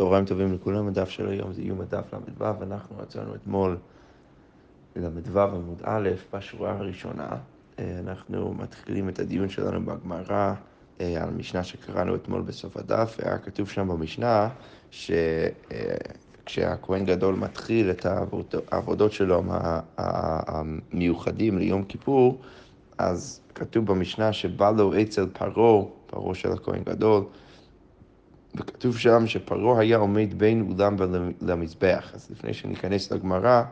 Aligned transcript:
צהריים 0.00 0.24
טובים 0.24 0.52
לכולם, 0.52 0.88
הדף 0.88 1.08
של 1.08 1.28
היום 1.28 1.52
זה 1.52 1.62
יום 1.62 1.80
הדף 1.80 2.14
ל"ו, 2.14 2.44
אנחנו 2.62 2.96
רצינו 2.98 3.34
אתמול 3.34 3.76
ל"ו 4.96 5.40
עמוד 5.40 5.82
א', 5.84 6.08
בשורה 6.32 6.72
הראשונה. 6.72 7.28
אה, 7.78 7.98
אנחנו 8.06 8.54
מתחילים 8.54 9.08
את 9.08 9.18
הדיון 9.18 9.48
שלנו 9.48 9.86
בגמרא 9.86 10.54
אה, 11.00 11.22
על 11.22 11.28
המשנה 11.28 11.64
שקראנו 11.64 12.14
אתמול 12.14 12.42
בסוף 12.42 12.76
הדף, 12.76 13.16
והיה 13.18 13.38
כתוב 13.38 13.68
שם 13.68 13.88
במשנה 13.88 14.48
שכשהכהן 16.44 17.04
גדול 17.04 17.34
מתחיל 17.34 17.90
את 17.90 18.06
העבודות 18.72 19.12
שלו 19.12 19.42
המיוחדים 19.98 21.58
ליום 21.58 21.84
כיפור, 21.84 22.40
אז 22.98 23.40
כתוב 23.54 23.86
במשנה 23.86 24.32
שבא 24.32 24.70
לו 24.70 25.02
אצל 25.02 25.26
פרעה, 25.32 25.84
פרעה 26.06 26.34
של 26.34 26.52
הכהן 26.52 26.82
גדול, 26.84 27.24
וכתוב 28.54 28.98
שם 28.98 29.26
שפרעה 29.26 29.80
היה 29.80 29.96
עומד 29.96 30.38
בין 30.38 30.66
אולם 30.70 30.96
למזבח. 31.40 32.10
אז 32.14 32.30
לפני 32.30 32.54
שניכנס 32.54 33.12
לגמרא, 33.12 33.62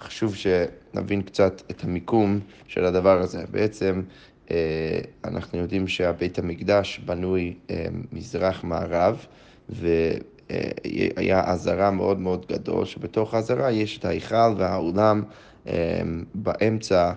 חשוב 0.00 0.34
שנבין 0.34 1.22
קצת 1.22 1.62
את 1.70 1.84
המיקום 1.84 2.40
של 2.66 2.84
הדבר 2.84 3.20
הזה. 3.20 3.44
בעצם 3.50 4.02
אה, 4.50 5.00
אנחנו 5.24 5.58
יודעים 5.58 5.88
שהבית 5.88 6.38
המקדש 6.38 6.98
בנוי 6.98 7.54
אה, 7.70 7.86
מזרח-מערב, 8.12 9.26
והיה 9.68 11.52
עזרה 11.52 11.90
מאוד 11.90 12.18
מאוד 12.18 12.46
גדול, 12.48 12.84
שבתוך 12.84 13.34
העזרה 13.34 13.70
יש 13.70 13.98
את 13.98 14.04
ההיכל 14.04 14.54
והאולם 14.56 15.22
אה, 15.66 16.00
באמצע, 16.34 17.12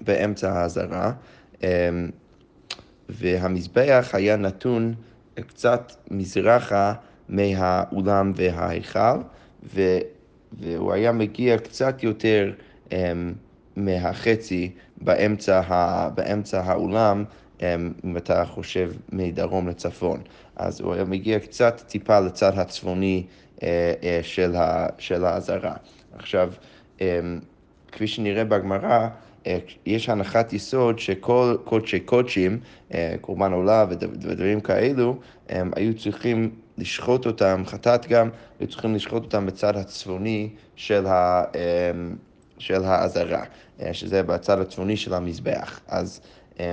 באמצע 0.00 0.52
העזרה. 0.52 1.12
והמזבח 3.08 4.10
היה 4.12 4.36
נתון 4.36 4.94
קצת 5.46 5.92
מזרחה 6.10 6.94
מהאולם 7.28 8.32
וההיכל, 8.34 9.18
והוא 10.52 10.92
היה 10.92 11.12
מגיע 11.12 11.58
קצת 11.58 12.02
יותר 12.02 12.52
um, 12.88 12.92
מהחצי 13.76 14.70
באמצע, 14.96 15.60
ה, 15.60 16.08
באמצע 16.10 16.60
האולם, 16.60 17.24
um, 17.58 17.62
אם 18.04 18.16
אתה 18.16 18.44
חושב 18.44 18.92
מדרום 19.12 19.68
לצפון. 19.68 20.20
אז 20.56 20.80
הוא 20.80 20.94
היה 20.94 21.04
מגיע 21.04 21.38
קצת 21.38 21.82
טיפה 21.86 22.20
לצד 22.20 22.58
הצפוני 22.58 23.26
uh, 23.56 23.60
uh, 23.60 23.64
של, 24.22 24.56
ה, 24.56 24.86
של 24.98 25.24
העזרה. 25.24 25.74
עכשיו, 26.12 26.52
um, 26.98 27.02
כפי 27.92 28.06
שנראה 28.06 28.44
בגמרא, 28.44 29.08
יש 29.86 30.08
הנחת 30.08 30.52
יסוד 30.52 30.98
שכל 30.98 31.56
קודשי 31.64 32.00
קודשים, 32.00 32.60
אה, 32.94 33.14
קורבן 33.20 33.52
עולה 33.52 33.86
ודברים 33.88 34.60
כאלו, 34.60 35.16
הם 35.48 35.70
היו 35.76 35.94
צריכים 35.94 36.50
לשחוט 36.78 37.26
אותם, 37.26 37.62
חטאת 37.66 38.06
גם, 38.06 38.28
היו 38.60 38.68
צריכים 38.68 38.94
לשחוט 38.94 39.24
אותם 39.24 39.46
בצד 39.46 39.76
הצפוני 39.76 40.48
של, 40.76 41.06
ה, 41.06 41.44
של 42.58 42.84
העזרה, 42.84 43.44
אה, 43.82 43.94
שזה 43.94 44.22
בצד 44.22 44.58
הצפוני 44.58 44.96
של 44.96 45.14
המזבח. 45.14 45.80
אז 45.88 46.20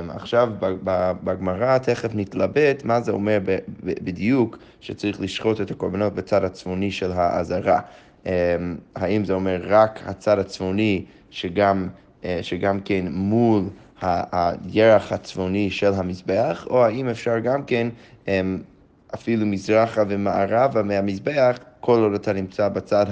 עכשיו 0.09 0.49
בגמרא 1.23 1.77
תכף 1.77 2.09
נתלבט 2.13 2.83
מה 2.83 3.01
זה 3.01 3.11
אומר 3.11 3.39
בדיוק 3.83 4.57
שצריך 4.81 5.21
לשחוט 5.21 5.61
את 5.61 5.71
הקורבנות 5.71 6.13
בצד 6.13 6.43
הצפוני 6.43 6.91
של 6.91 7.11
העזרה. 7.11 7.79
האם 8.95 9.25
זה 9.25 9.33
אומר 9.33 9.61
רק 9.67 9.99
הצד 10.05 10.39
הצפוני 10.39 11.05
שגם 11.29 11.87
אה, 11.87 12.04
שגם 12.41 12.79
כן 12.79 13.05
מול 13.11 13.63
הירח 14.01 15.11
הצפוני 15.11 15.69
של 15.69 15.93
המזבח, 15.93 16.67
או 16.69 16.85
האם 16.85 17.09
אפשר 17.09 17.39
גם 17.39 17.63
כן 17.63 17.87
אמ, 18.27 18.61
אפילו 19.13 19.45
מזרחה 19.45 20.03
ומערבה 20.07 20.83
מהמזבח, 20.83 21.59
כל 21.79 21.99
עוד 21.99 22.13
אתה 22.13 22.33
נמצא 22.33 22.69
בצד 22.69 23.05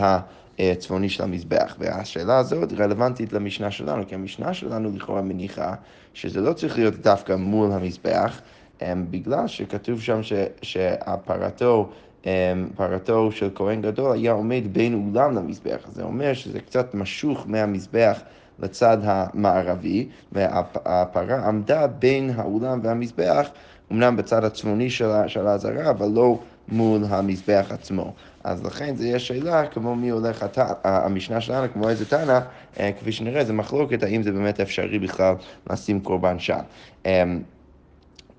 הצפוני 0.60 1.10
של 1.10 1.24
המזבח. 1.24 1.76
והשאלה 1.80 2.38
הזאת 2.38 2.74
רלוונטית 2.74 3.34
למשנה 3.34 3.72
שלנו, 3.72 4.08
כי 4.08 4.16
המשנה 4.16 4.54
שלנו 4.54 4.92
לכאורה 4.96 5.22
מניחה 5.22 5.74
שזה 6.14 6.42
לא 6.42 6.54
צריך 6.54 6.78
להיות 6.78 6.96
דווקא 6.96 7.36
מול 7.36 7.72
המזבח, 7.72 8.42
אמ, 8.82 9.06
בגלל 9.10 9.48
שכתוב 9.48 10.02
שם 10.02 10.24
ש, 10.24 10.34
שהפרתו 10.62 11.90
אמ, 12.26 12.30
פרתו 12.76 13.32
של 13.32 13.50
כהן 13.56 13.82
גדול 13.82 14.12
היה 14.12 14.32
עומד 14.32 14.64
בין 14.72 14.94
אולם 14.94 15.36
למזבח. 15.36 15.88
זה 15.92 16.04
אומר 16.04 16.34
שזה 16.34 16.60
קצת 16.60 16.94
משוך 16.94 17.46
מהמזבח 17.48 18.20
לצד 18.64 18.98
המערבי, 19.04 20.08
והפרה 20.32 21.48
עמדה 21.48 21.88
בין 21.88 22.34
האולם 22.36 22.80
והמזבח, 22.84 23.48
אמנם 23.92 24.18
בצד 24.18 24.44
הצפוני 24.44 24.90
של 25.28 25.48
העזרה, 25.48 25.90
אבל 25.90 26.08
לא 26.08 26.40
מול 26.68 27.02
המזבח 27.10 27.66
עצמו. 27.70 28.14
אז 28.44 28.66
לכן 28.66 28.96
זו 28.96 29.04
יש 29.04 29.28
שאלה 29.28 29.68
כמו 29.68 29.96
מי 29.96 30.10
הולך 30.10 30.44
הת... 30.44 30.58
המשנה 30.84 31.42
שלנו, 31.42 31.74
כמו 31.74 31.90
איזה 31.90 32.06
תנא, 32.06 32.40
אה, 32.80 32.92
כפי 33.00 33.12
שנראה, 33.12 33.46
זה 33.46 33.54
מחלוקת 33.54 34.04
האם 34.04 34.24
זה 34.24 34.32
באמת 34.32 34.60
אפשרי 34.60 35.00
בכלל 35.00 35.36
לשים 35.70 36.00
קורבן 36.00 36.40
שם. 36.40 36.60
אמ, 37.06 37.42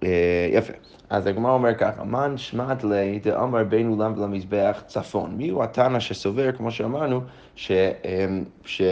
אה, 0.02 0.48
יפה. 0.52 0.72
אז 1.10 1.26
הגמרא 1.26 1.52
אומר 1.52 1.74
ככה, 1.74 2.04
מן 2.04 2.34
שמעת 2.36 2.84
לי 2.84 3.18
דאמר 3.18 3.64
בין 3.64 3.88
אולם 3.88 4.12
ולמזבח 4.16 4.82
צפון. 4.86 5.34
מי 5.36 5.48
הוא 5.48 5.64
התנא 5.64 6.00
שסובר, 6.00 6.52
כמו 6.52 6.70
שאמרנו, 6.70 7.20
ש... 7.56 7.70
אמ, 8.04 8.44
ש... 8.64 8.82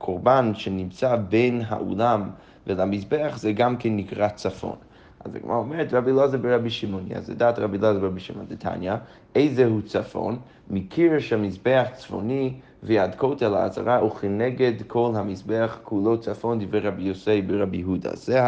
קורבן 0.00 0.52
שנמצא 0.54 1.16
בין 1.16 1.62
האולם 1.68 2.30
ולמזבח 2.66 3.36
זה 3.36 3.52
גם 3.52 3.76
כן 3.76 3.96
נקרא 3.96 4.28
צפון. 4.28 4.76
אז 5.24 5.36
הגמרא 5.36 5.56
אומרת, 5.56 5.92
רבי 5.94 6.10
אלעזר 6.10 6.38
ברבי 6.38 6.70
שמעון, 6.70 7.06
אז 7.16 7.26
זה 7.26 7.34
דעת 7.34 7.58
רבי 7.58 7.78
אלעזר 7.78 8.00
ברבי 8.00 8.20
שמעון 8.20 8.46
דתניא, 8.48 8.92
איזה 9.34 9.64
הוא 9.64 9.80
צפון? 9.86 10.38
מקיר 10.70 11.18
שהמזבח 11.18 11.86
צפוני 11.94 12.54
ויד 12.82 13.14
כותל 13.14 13.54
העזרה 13.54 14.04
וכנגד 14.04 14.72
כל 14.86 15.12
המזבח 15.16 15.78
כולו 15.82 16.20
צפון 16.20 16.58
דברי 16.58 16.80
רבי 16.80 17.02
יוסי 17.02 17.42
ברבי 17.42 17.76
יהודה. 17.76 18.10
זה 18.14 18.40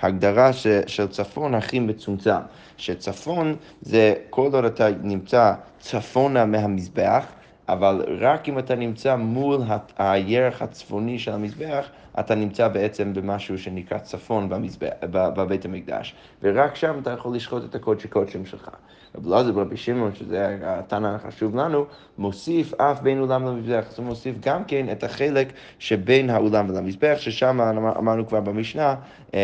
ההגדרה 0.00 0.52
ש, 0.52 0.66
של 0.86 1.08
צפון 1.08 1.54
הכי 1.54 1.80
מצומצם, 1.80 2.40
שצפון 2.76 3.56
זה 3.82 4.14
כל 4.30 4.50
עוד 4.52 4.64
אתה 4.64 4.88
נמצא 5.02 5.54
צפונה 5.78 6.44
מהמזבח, 6.44 7.26
אבל 7.68 8.04
רק 8.20 8.48
אם 8.48 8.58
אתה 8.58 8.74
נמצא 8.74 9.16
מול 9.16 9.60
הירח 9.98 10.62
הצפוני 10.62 11.18
של 11.18 11.32
המזבח, 11.32 11.88
אתה 12.20 12.34
נמצא 12.34 12.68
בעצם 12.68 13.14
במשהו 13.14 13.58
שנקרא 13.58 13.98
צפון 13.98 14.48
במזבח, 14.48 14.88
בבית 15.10 15.64
המקדש, 15.64 16.14
ורק 16.42 16.74
שם 16.74 16.98
אתה 17.02 17.10
יכול 17.10 17.36
לשחוט 17.36 17.64
את 17.64 17.74
הקודשי 17.74 18.08
קודשים 18.08 18.46
שלך. 18.46 18.70
רבי 19.14 19.28
אלעזר 19.28 19.52
ברבי 19.52 19.76
שמעון, 19.76 20.14
שזה 20.14 20.58
התנא 20.62 21.06
החשוב 21.06 21.56
לנו, 21.56 21.84
מוסיף 22.18 22.74
אף 22.74 23.00
בין 23.00 23.20
אולם 23.20 23.46
למזבח, 23.46 23.84
אז 23.88 23.98
הוא 23.98 24.06
מוסיף 24.06 24.36
גם 24.40 24.64
כן 24.64 24.92
את 24.92 25.04
החלק 25.04 25.52
שבין 25.78 26.30
האולם 26.30 26.70
ולמזבח, 26.70 27.16
ששם 27.18 27.60
אמרנו 27.98 28.26
כבר 28.26 28.40
במשנה, 28.40 28.94
אמ, 29.34 29.38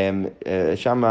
אה, 0.47 0.73
שם 0.77 1.05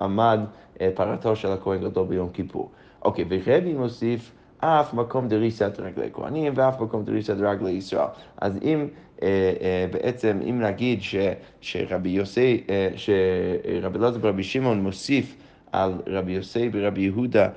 עמד 0.00 0.40
אה, 0.80 0.90
פרתו 0.94 1.36
של 1.36 1.48
הכהן 1.48 1.80
גדול 1.80 2.06
ביום 2.06 2.28
כיפור. 2.28 2.70
אוקיי, 3.04 3.24
ורבי 3.28 3.74
מוסיף 3.74 4.32
אף 4.64 4.94
מקום 4.94 5.28
דריסת 5.28 5.72
רגלי 5.78 6.08
כהנים 6.12 6.52
ואף 6.56 6.80
מקום 6.80 7.04
דריסת 7.04 7.34
רגלי 7.40 7.70
ישראל. 7.70 8.06
אז 8.40 8.52
אם 8.62 8.86
אה, 9.22 9.28
אה, 9.60 9.86
בעצם, 9.92 10.40
אם 10.50 10.60
נגיד 10.60 11.02
ש, 11.02 11.16
שרבי 11.60 12.08
יוסי, 12.08 12.64
אה, 12.70 12.88
שרבי 12.96 13.98
אלעזר 13.98 14.18
ורבי 14.20 14.42
שמעון 14.42 14.82
מוסיף 14.82 15.36
על 15.72 15.92
רבי 16.06 16.32
יוסי 16.32 16.70
ורבי 16.72 17.00
יהודה 17.00 17.48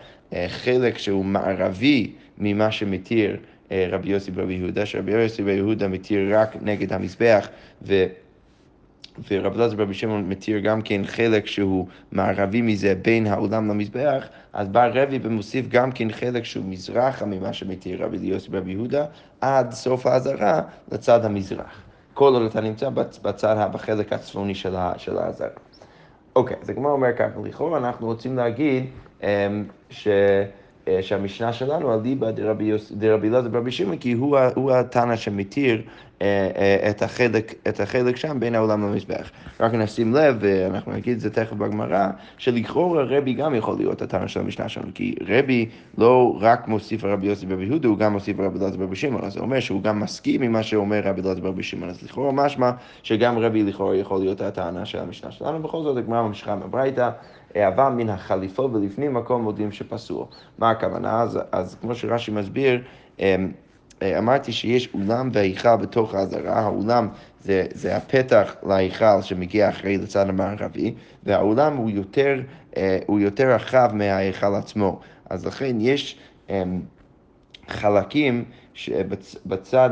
חלק 0.47 0.97
שהוא 0.97 1.25
מערבי 1.25 2.11
ממה 2.37 2.71
שמתיר 2.71 3.37
רבי 3.71 4.09
יוסי 4.09 4.31
ורבי 4.33 4.53
יהודה, 4.53 4.85
שרבי 4.85 5.11
יוסי 5.11 5.41
ורבי 5.41 5.53
יהודה 5.53 5.87
מתיר 5.87 6.39
רק 6.39 6.55
נגד 6.61 6.93
המזבח, 6.93 7.49
ו... 7.81 8.05
ורבי 9.31 9.59
אלעזר 9.59 9.75
ורבי 9.77 9.93
שמעון 9.93 10.29
מתיר 10.29 10.59
גם 10.59 10.81
כן 10.81 11.01
חלק 11.05 11.45
שהוא 11.45 11.87
מערבי 12.11 12.61
מזה 12.61 12.95
בין 13.01 13.27
העולם 13.27 13.67
למזבח, 13.69 14.27
אז 14.53 14.67
בא 14.67 14.89
רבי 14.93 15.19
ומוסיף 15.21 15.67
גם 15.67 15.91
כן 15.91 16.11
חלק 16.11 16.45
שהוא 16.45 16.65
מזרחה 16.65 17.25
ממה 17.25 17.53
שמתיר 17.53 18.05
רבי 18.05 18.17
יוסי 18.17 18.47
ורבי 18.51 18.71
יהודה, 18.71 19.05
עד 19.41 19.71
סוף 19.71 20.05
האזהרה 20.05 20.61
לצד 20.91 21.25
המזרח. 21.25 21.81
כל 22.13 22.33
עוד 22.33 22.41
אתה 22.41 22.61
נמצא 22.61 22.89
בצד, 23.21 23.69
בחלק 23.71 24.13
הצפוני 24.13 24.55
של 24.55 24.75
האזהרה. 25.17 25.49
אוקיי, 26.35 26.57
אז 26.61 26.69
הגמרא 26.69 26.91
אומר 26.91 27.13
ככה, 27.17 27.39
לכאורה 27.43 27.77
אנחנו 27.77 28.07
רוצים 28.07 28.35
להגיד 28.35 28.85
um, 29.21 29.25
ש... 29.89 30.07
אה, 30.87 30.99
שהמשנה 31.01 31.53
שלנו 31.53 31.91
על 31.91 31.99
ליבא 32.03 32.31
דרבי 32.31 33.27
אלעזר 33.27 33.49
ברבי 33.49 33.71
שמעון, 33.71 33.97
כי 33.97 34.13
הוא, 34.13 34.37
הוא 34.55 34.71
התנא 34.71 35.15
שמתיר 35.15 35.81
אה, 36.21 36.49
אה, 36.55 36.89
את 36.89 37.01
החלק, 37.01 37.53
את 37.67 37.79
החלק 37.79 38.15
שם 38.15 38.39
בין 38.39 38.55
העולם 38.55 38.83
למזבח. 38.83 39.31
רק 39.59 39.73
נשים 39.73 40.13
לב, 40.13 40.37
ואנחנו 40.39 40.91
נגיד 40.91 41.13
את 41.13 41.19
זה 41.19 41.29
תכף 41.29 41.53
בגמרא, 41.53 42.07
שלכאורה 42.37 43.03
רבי 43.03 43.33
גם 43.33 43.55
יכול 43.55 43.77
להיות 43.77 44.01
התנא 44.01 44.27
של 44.27 44.39
המשנה 44.39 44.69
שלנו, 44.69 44.87
כי 44.93 45.15
רבי 45.27 45.69
לא 45.97 46.37
רק 46.39 46.67
מוסיף 46.67 47.03
רבי 47.03 47.27
יוסי 47.27 47.45
ברבי 47.45 47.65
יהודה, 47.65 47.87
הוא 47.87 47.97
גם 47.97 48.13
מוסיף 48.13 48.39
רבי 48.39 48.59
אלעזר 48.59 48.77
ברבי 48.77 48.95
שמעון, 48.95 49.23
אז 49.23 49.33
זה 49.33 49.39
אומר 49.39 49.59
שהוא 49.59 49.81
גם 49.81 49.99
מסכים 49.99 50.41
עם 50.41 50.51
מה 50.51 50.63
שאומר 50.63 51.01
רבי 51.03 51.21
אלעזר 51.21 51.41
ברבי 51.41 51.63
שמעון, 51.63 51.89
אז 51.89 52.03
לכאורה 52.03 52.31
משמע 52.31 52.71
שגם 53.03 53.37
רבי 53.37 53.63
לכאורה 53.63 53.95
יכול 53.95 54.19
להיות 54.19 54.41
הטענה 54.41 54.85
של 54.85 54.99
המשנה 54.99 55.31
שלנו, 55.31 55.59
בכל 55.59 55.83
זאת 55.83 55.97
הגמרא 55.97 56.21
ממשיכה 56.21 56.55
מברייתא. 56.55 57.09
אבל 57.55 57.89
מן 57.89 58.09
החליפו 58.09 58.69
ולפנים 58.73 59.13
מקום 59.13 59.41
מודיעים 59.41 59.71
שפסול. 59.71 60.25
מה 60.57 60.69
הכוונה? 60.69 61.21
אז, 61.21 61.39
אז 61.51 61.77
כמו 61.81 61.95
שרש"י 61.95 62.31
מסביר, 62.31 62.81
אמ, 63.19 63.51
אה, 64.01 64.17
אמרתי 64.17 64.51
שיש 64.51 64.89
אולם 64.93 65.29
והיכל 65.33 65.75
בתוך 65.75 66.15
העזרה, 66.15 66.59
האולם 66.59 67.09
זה, 67.41 67.65
זה 67.73 67.95
הפתח 67.95 68.55
להיכל 68.67 69.21
שמגיע 69.21 69.69
אחרי 69.69 69.97
לצד 69.97 70.29
המערבי, 70.29 70.93
והאולם 71.23 71.77
הוא 71.77 71.89
יותר, 71.89 72.41
אה, 72.77 72.99
הוא 73.07 73.19
יותר 73.19 73.51
רחב 73.55 73.89
מההיכל 73.93 74.55
עצמו. 74.55 74.99
אז 75.29 75.45
לכן 75.45 75.75
יש 75.79 76.17
אמ, 76.49 76.81
חלקים 77.67 78.45
שבצד 78.73 79.89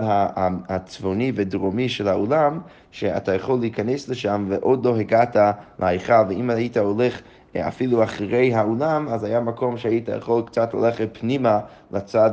הצפוני 0.70 1.32
ודרומי 1.36 1.90
של 1.90 2.08
האולם, 2.08 2.60
שאתה 2.92 3.36
יכול 3.36 3.60
להיכנס 3.60 4.10
לשם 4.10 4.46
ועוד 4.50 4.86
לא 4.86 4.96
הגעת 4.96 5.36
להיכל, 5.80 6.24
ואם 6.30 6.50
היית 6.50 6.78
הולך 6.78 7.22
אפילו 7.62 8.04
אחרי 8.04 8.54
האולם, 8.54 9.08
אז 9.10 9.24
היה 9.24 9.40
מקום 9.40 9.78
שהיית 9.78 10.10
יכול 10.18 10.42
קצת 10.46 10.74
ללכת 10.74 11.10
פנימה 11.20 11.60
לצד, 11.92 12.32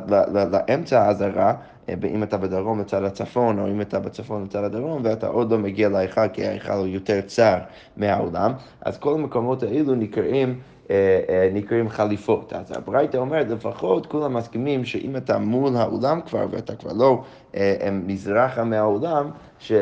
לאמצע 0.53 1.03
האזהרה, 1.03 1.55
אה, 1.89 1.95
אם 2.09 2.23
אתה 2.23 2.37
בדרום 2.37 2.81
לצד 2.81 3.05
הצפון, 3.05 3.59
או 3.59 3.67
אם 3.67 3.81
אתה 3.81 4.01
בצפון 4.01 4.45
לצד 4.45 4.65
הדרום, 4.65 5.03
ואתה 5.05 5.27
עוד 5.27 5.51
לא 5.53 5.59
מגיע 5.59 5.89
להיכל, 5.89 6.29
כי 6.29 6.47
ההיכל 6.47 6.73
הוא 6.73 6.87
יותר 6.87 7.21
צר 7.21 7.59
מהאולם, 7.97 8.53
אז 8.81 8.99
כל 8.99 9.15
המקומות 9.15 9.63
האלו 9.63 9.95
נקראים 9.95 10.61
אה, 10.91 11.51
נקראים 11.53 11.89
חליפות. 11.89 12.53
אז 12.53 12.73
הברייתא 12.77 13.17
אומרת, 13.17 13.49
לפחות 13.49 14.07
כולם 14.07 14.35
מסכימים 14.35 14.85
שאם 14.85 15.17
אתה 15.17 15.39
מול 15.39 15.77
האולם 15.77 16.21
כבר, 16.21 16.47
ואתה 16.51 16.75
כבר 16.77 16.93
לא 16.93 17.23
מזרחה 17.93 18.65
מהאולם, 18.65 19.31
ש, 19.59 19.73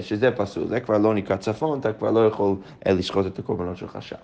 שזה 0.00 0.30
פסול. 0.30 0.66
זה 0.66 0.80
כבר 0.80 0.98
לא 0.98 1.14
נקרא 1.14 1.36
צפון, 1.36 1.78
אתה 1.78 1.92
כבר 1.92 2.10
לא 2.10 2.26
יכול 2.26 2.56
לשחוט 2.86 3.26
את 3.26 3.38
הקורבנות 3.38 3.76
שלך 3.76 4.02
שם. 4.02 4.16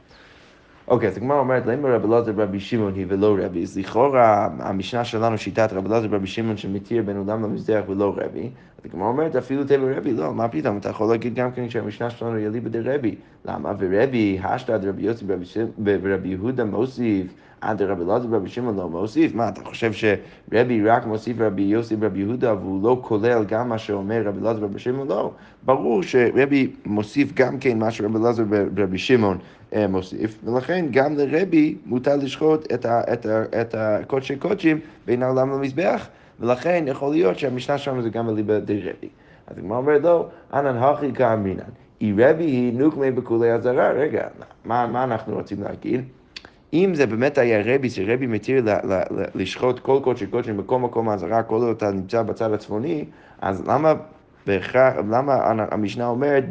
אוקיי, 0.88 1.08
אז 1.08 1.16
הגמרא 1.16 1.38
אומרת, 1.38 1.66
למה 1.66 1.88
רבי 1.88 2.08
אלעזר 2.08 2.32
ברבי 2.32 2.60
שמעון 2.60 2.94
היא 2.94 3.06
ולא 3.08 3.36
רבי? 3.40 3.62
אז 3.62 3.78
לכאורה 3.78 4.48
המשנה 4.58 5.04
שלנו 5.04 5.38
שיטת 5.38 5.72
רבי 5.72 5.88
אלעזר 5.88 6.08
ברבי 6.08 6.26
שמעון 6.26 6.56
שמתיר 6.56 7.02
בין 7.02 7.16
אדם 7.16 7.42
למזדח 7.42 7.82
ולא 7.88 8.14
רבי. 8.16 8.50
אז 8.78 8.84
הגמרא 8.84 9.08
אומרת, 9.08 9.36
אפילו 9.36 9.64
תבל 9.64 9.94
רבי, 9.96 10.12
לא, 10.12 10.34
מה 10.34 10.48
פתאום, 10.48 10.76
אתה 10.76 10.88
יכול 10.88 11.10
להגיד 11.10 11.34
גם 11.34 11.52
כן 11.52 11.70
שהמשנה 11.70 12.10
שלנו 12.10 12.36
היא 12.36 12.46
אליבא 12.46 12.68
דרבי. 12.68 13.14
למה? 13.44 13.72
ורבי, 13.78 14.38
השתא 14.42 14.78
רבי 14.82 15.02
יוסי 15.02 15.24
ורבי 15.84 16.28
יהודה 16.28 16.64
מוסיף. 16.64 17.34
עד 17.64 17.82
רבי 17.82 18.04
אלעזר 18.04 18.26
ורבי 18.30 18.48
שמעון 18.48 18.76
לא 18.76 18.88
מוסיף? 18.88 19.34
מה, 19.34 19.48
אתה 19.48 19.60
חושב 19.64 19.92
שרבי 19.92 20.88
רק 20.88 21.06
מוסיף 21.06 21.36
רבי 21.40 21.62
יוסי 21.62 21.96
ורבי 22.00 22.20
יהודה 22.20 22.54
והוא 22.54 22.82
לא 22.82 22.98
כולל 23.02 23.44
גם 23.48 23.68
מה 23.68 23.78
שאומר 23.78 24.22
רבי 24.24 24.40
אלעזר 24.40 24.62
ורבי 24.62 24.78
שמעון? 24.78 25.08
לא. 25.08 25.30
ברור 25.62 26.02
שרבי 26.02 26.70
מוסיף 26.86 27.32
גם 27.34 27.58
כן 27.58 27.78
מה 27.78 27.90
שרבי 27.90 28.18
אלעזר 28.18 28.44
ורבי 28.48 28.98
שמעון 28.98 29.38
אה, 29.74 29.86
מוסיף, 29.86 30.38
ולכן 30.44 30.86
גם 30.90 31.16
לרבי 31.16 31.76
מותר 31.86 32.16
לשחוט 32.16 32.72
את 33.60 33.74
הקודשי 33.78 34.36
קודשים 34.36 34.80
בין 35.06 35.22
העולם 35.22 35.50
למזבח, 35.50 36.08
ולכן 36.40 36.84
יכול 36.86 37.10
להיות 37.10 37.38
שהמשנה 37.38 37.78
שלנו 37.78 38.02
זה 38.02 38.10
גם 38.10 38.28
אליבא 38.28 38.58
דרבי. 38.58 39.08
אז 39.46 39.58
הגמרא 39.58 39.78
אומרת 39.78 40.02
לא, 40.02 40.26
אנן 40.52 40.76
הכי 40.76 41.12
כאמרינן. 41.12 41.62
אי 42.00 42.12
רבי 42.18 42.44
היא 42.44 42.72
נוקמי 42.72 43.10
בכולי 43.10 43.52
אזהרה, 43.52 43.90
רגע, 43.90 44.26
מה, 44.64 44.86
מה 44.86 45.04
אנחנו 45.04 45.34
רוצים 45.34 45.62
להגיד? 45.62 46.04
אם 46.74 46.94
זה 46.94 47.06
באמת 47.06 47.38
היה 47.38 47.74
רבי, 47.74 47.90
שרבי 47.90 48.26
מתיר 48.26 48.64
לשחוט 49.34 49.78
כל 49.78 50.00
קודשי 50.04 50.26
קודשים 50.26 50.56
בכל 50.56 50.78
מקום 50.78 51.08
האזהרה, 51.08 51.42
כל 51.42 51.54
עוד 51.54 51.76
אתה 51.76 51.90
נמצא 51.90 52.22
בצד 52.22 52.52
הצפוני, 52.52 53.04
אז 53.40 53.68
למה 53.68 53.94
למה 55.10 55.34
המשנה 55.70 56.06
אומרת 56.06 56.44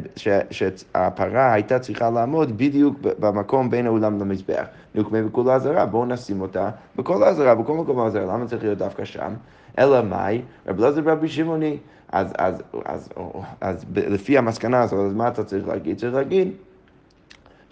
שהפרה 0.50 1.52
הייתה 1.52 1.78
צריכה 1.78 2.10
לעמוד 2.10 2.58
בדיוק 2.58 2.98
במקום 3.00 3.70
בין 3.70 3.86
האולם 3.86 4.20
למזבח? 4.20 4.64
נוקמה 4.94 5.22
בכל 5.22 5.50
האזהרה, 5.50 5.86
בואו 5.86 6.04
נשים 6.04 6.40
אותה 6.40 6.70
בכל 6.96 7.22
האזהרה, 7.22 7.54
בכל 7.54 7.74
מקום 7.74 8.00
האזהרה, 8.00 8.34
למה 8.34 8.46
צריך 8.46 8.62
להיות 8.62 8.78
דווקא 8.78 9.04
שם? 9.04 9.32
אלא 9.78 10.02
מאי? 10.02 10.42
רבי 10.66 10.82
אלעזר 10.82 11.00
ורבי 11.04 11.28
שמעוני. 11.28 11.78
אז, 12.12 12.32
אז, 12.38 12.62
אז, 12.84 13.08
אז, 13.14 13.44
אז 13.60 13.84
לפי 13.94 14.38
המסקנה 14.38 14.82
הזאת, 14.82 15.06
אז 15.06 15.14
מה 15.14 15.28
אתה 15.28 15.44
צריך 15.44 15.68
להגיד? 15.68 15.98
צריך 15.98 16.14
להגיד 16.14 16.48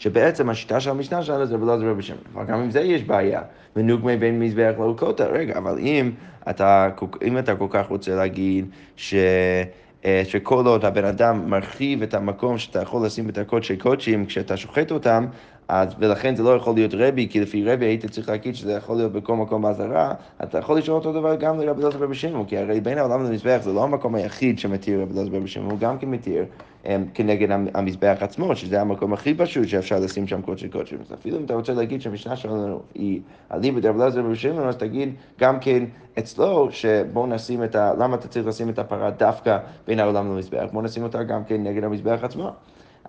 שבעצם 0.03 0.51
השיטה 0.51 0.81
של 0.81 0.91
המשנה 0.91 1.23
שלנו 1.23 1.47
זה 1.47 1.59
ולא 1.61 1.79
זה 1.79 1.91
רבי 1.91 2.03
שמעון. 2.03 2.23
אבל 2.35 2.45
גם 2.45 2.61
עם 2.61 2.71
זה 2.71 2.81
יש 2.81 3.03
בעיה. 3.03 3.43
ונוגמי 3.77 4.17
בין 4.17 4.41
מזבח 4.41 4.73
לאוקוטה. 4.79 5.27
רגע, 5.27 5.59
אבל 5.59 5.79
אם 5.79 6.11
אתה, 6.51 6.89
אם 7.23 7.39
אתה 7.39 7.57
כל 7.57 7.67
כך 7.71 7.87
רוצה 7.87 8.15
להגיד 8.15 8.67
ש... 8.97 9.15
אה, 10.05 10.23
שכל 10.25 10.67
עוד 10.67 10.85
הבן 10.85 11.05
אדם 11.05 11.51
מרחיב 11.51 12.03
את 12.03 12.15
המקום 12.15 12.59
שאתה 12.59 12.83
יכול 12.83 13.07
לשים 13.07 13.29
את 13.29 13.39
הקודשי 13.39 13.77
קודשים 13.77 14.27
כשאתה 14.27 14.57
שוחט 14.57 14.91
אותם, 14.91 15.27
אז, 15.75 15.95
ולכן 15.99 16.37
זה 16.37 16.43
לא 16.43 16.57
יכול 16.57 16.75
להיות 16.75 16.95
רבי, 16.95 17.29
כי 17.29 17.41
לפי 17.41 17.65
רבי 17.65 17.85
היית 17.85 18.07
צריך 18.07 18.29
להגיד 18.29 18.55
שזה 18.55 18.73
יכול 18.73 18.97
להיות 18.97 19.13
בכל 19.13 19.37
מקום 19.37 19.63
באזהרה, 19.63 20.15
אתה 20.43 20.59
יכול 20.59 20.79
לשאול 20.79 20.97
אותו 20.97 21.13
דבר 21.13 21.35
גם 21.35 21.61
לרבי 21.61 21.83
אלעזר 21.83 21.99
ברבי 21.99 22.15
שמעון, 22.15 22.47
כי 22.47 22.59
הרי 22.59 22.81
בין 22.81 22.99
העולם 22.99 23.25
למזבח 23.25 23.61
זה 23.63 23.73
לא 23.73 23.85
המקום 23.85 24.15
היחיד 24.15 24.59
שמתיר 24.59 25.03
רבי 25.03 25.15
אלעזר 25.15 25.31
ברבי 25.31 25.49
שמעון, 25.49 25.71
הוא 25.71 25.79
גם 25.79 25.99
כן 25.99 26.11
מתיר 26.11 26.45
um, 26.85 26.87
כנגד 27.15 27.49
המזבח 27.75 28.17
עצמו, 28.21 28.57
שזה 28.57 28.81
המקום 28.81 29.13
הכי 29.13 29.35
פשוט 29.35 29.69
שאפשר 29.69 29.99
לשים 29.99 30.27
שם 30.27 30.43
קודשי 30.43 30.69
קודשים. 30.69 30.99
אז 31.07 31.15
אפילו 31.15 31.39
אם 31.39 31.45
אתה 31.45 31.55
רוצה 31.55 31.73
להגיד 31.73 32.01
שהמשנה 32.01 32.37
שלנו 32.37 32.81
היא 32.95 33.21
אליבא 33.53 33.81
דרבי 33.81 34.03
אלעזר 34.03 34.23
ברבי 34.23 34.37
שמעון, 34.37 34.69
אז 34.69 34.77
תגיד 34.77 35.15
גם 35.41 35.61
כן 35.61 35.85
אצלו, 36.19 36.69
שבוא 36.71 37.27
נשים 37.27 37.65
את 37.65 37.75
ה... 37.75 37.93
למה 37.99 38.17
אתה 38.17 38.29
צריך 38.29 38.47
לשים 38.47 38.69
את 38.69 38.79
הפרה 38.79 39.11
דווקא 39.11 39.59
בין 39.87 40.01
העולם 40.01 40.33
למזבח? 40.33 40.65
בוא 40.73 40.83
נשים 40.83 41.03
אותה 41.03 41.23
גם 41.23 41.45
כן 41.45 41.63
נגד 41.63 41.85
המזבח 41.85 42.19
עצמו. 42.23 42.51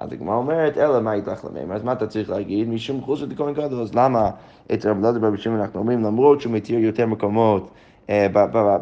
אז 0.04 0.14
הגמרא 0.14 0.36
אומרת, 0.36 0.78
אלא 0.78 1.02
מה 1.02 1.16
יתלך 1.16 1.46
למימר, 1.46 1.76
אז 1.76 1.84
מה 1.84 1.94
אתה 1.94 2.08
צריך 2.08 2.30
להגיד? 2.30 2.70
משום 2.70 3.02
חוסר 3.02 3.26
דכהן 3.26 3.54
גדול, 3.54 3.82
אז 3.82 3.96
למה 3.96 4.30
את 4.74 4.86
רב 4.86 4.98
אלעזר 4.98 5.20
ברבי 5.20 5.38
שמעון 5.38 5.60
אנחנו 5.60 5.80
אומרים, 5.80 6.04
למרות 6.04 6.42
שהוא 6.42 6.54
מתיר 6.54 6.80
יותר 6.80 7.06
מקומות 7.06 7.72
אה, 8.10 8.28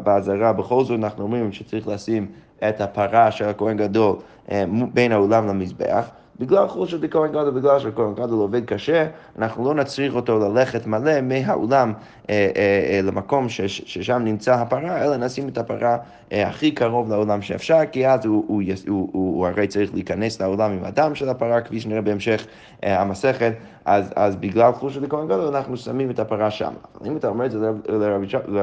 באזהרה, 0.04 0.52
בכל 0.52 0.84
זאת 0.84 0.98
אנחנו 0.98 1.22
אומרים 1.22 1.52
שצריך 1.52 1.88
לשים 1.88 2.26
את 2.68 2.80
הפרה 2.80 3.30
של 3.30 3.44
הכהן 3.44 3.76
גדול 3.76 4.16
אה, 4.50 4.64
בין 4.94 5.12
האולם 5.12 5.46
למזבח. 5.46 6.08
בגלל 6.42 6.68
חולשת 6.68 7.00
בכהן 7.00 7.30
גדול, 7.30 7.50
בגלל 7.50 7.78
שהכהן 7.78 8.14
גדול 8.14 8.38
עובד 8.38 8.64
קשה, 8.64 9.06
אנחנו 9.38 9.64
לא 9.64 9.74
נצריך 9.74 10.14
אותו 10.14 10.38
ללכת 10.38 10.86
מלא 10.86 11.20
מהאולם 11.20 11.92
אה, 12.30 12.50
אה, 12.56 12.90
אה, 12.90 13.00
למקום 13.02 13.48
שש, 13.48 13.82
ששם 13.86 14.22
נמצא 14.24 14.54
הפרה, 14.54 15.04
אלא 15.04 15.16
נשים 15.16 15.48
את 15.48 15.58
הפרה 15.58 15.96
הכי 16.32 16.70
קרוב 16.70 17.10
לעולם 17.10 17.42
שאפשר, 17.42 17.80
כי 17.92 18.08
אז 18.08 18.24
הוא, 18.24 18.44
הוא, 18.48 18.62
הוא, 18.88 19.08
הוא, 19.12 19.34
הוא, 19.36 19.46
הרי 19.46 19.66
צריך 19.66 19.94
להיכנס 19.94 20.40
לעולם 20.40 20.70
עם 20.70 20.84
הדם 20.84 21.14
של 21.14 21.28
הפרה, 21.28 21.60
כפי 21.60 21.80
שנראה 21.80 22.00
בהמשך 22.00 22.46
המסכת, 22.82 23.52
אז, 23.84 24.12
אז 24.16 24.36
בגלל 24.36 24.72
חולשת 24.72 25.02
לכהן 25.02 25.24
גדול 25.24 25.56
אנחנו 25.56 25.76
שמים 25.76 26.10
את 26.10 26.18
הפרה 26.18 26.50
שם. 26.50 26.72
אבל 27.00 27.10
אם 27.10 27.16
אתה 27.16 27.28
אומר 27.28 27.46
את 27.46 27.50
זה 27.50 27.70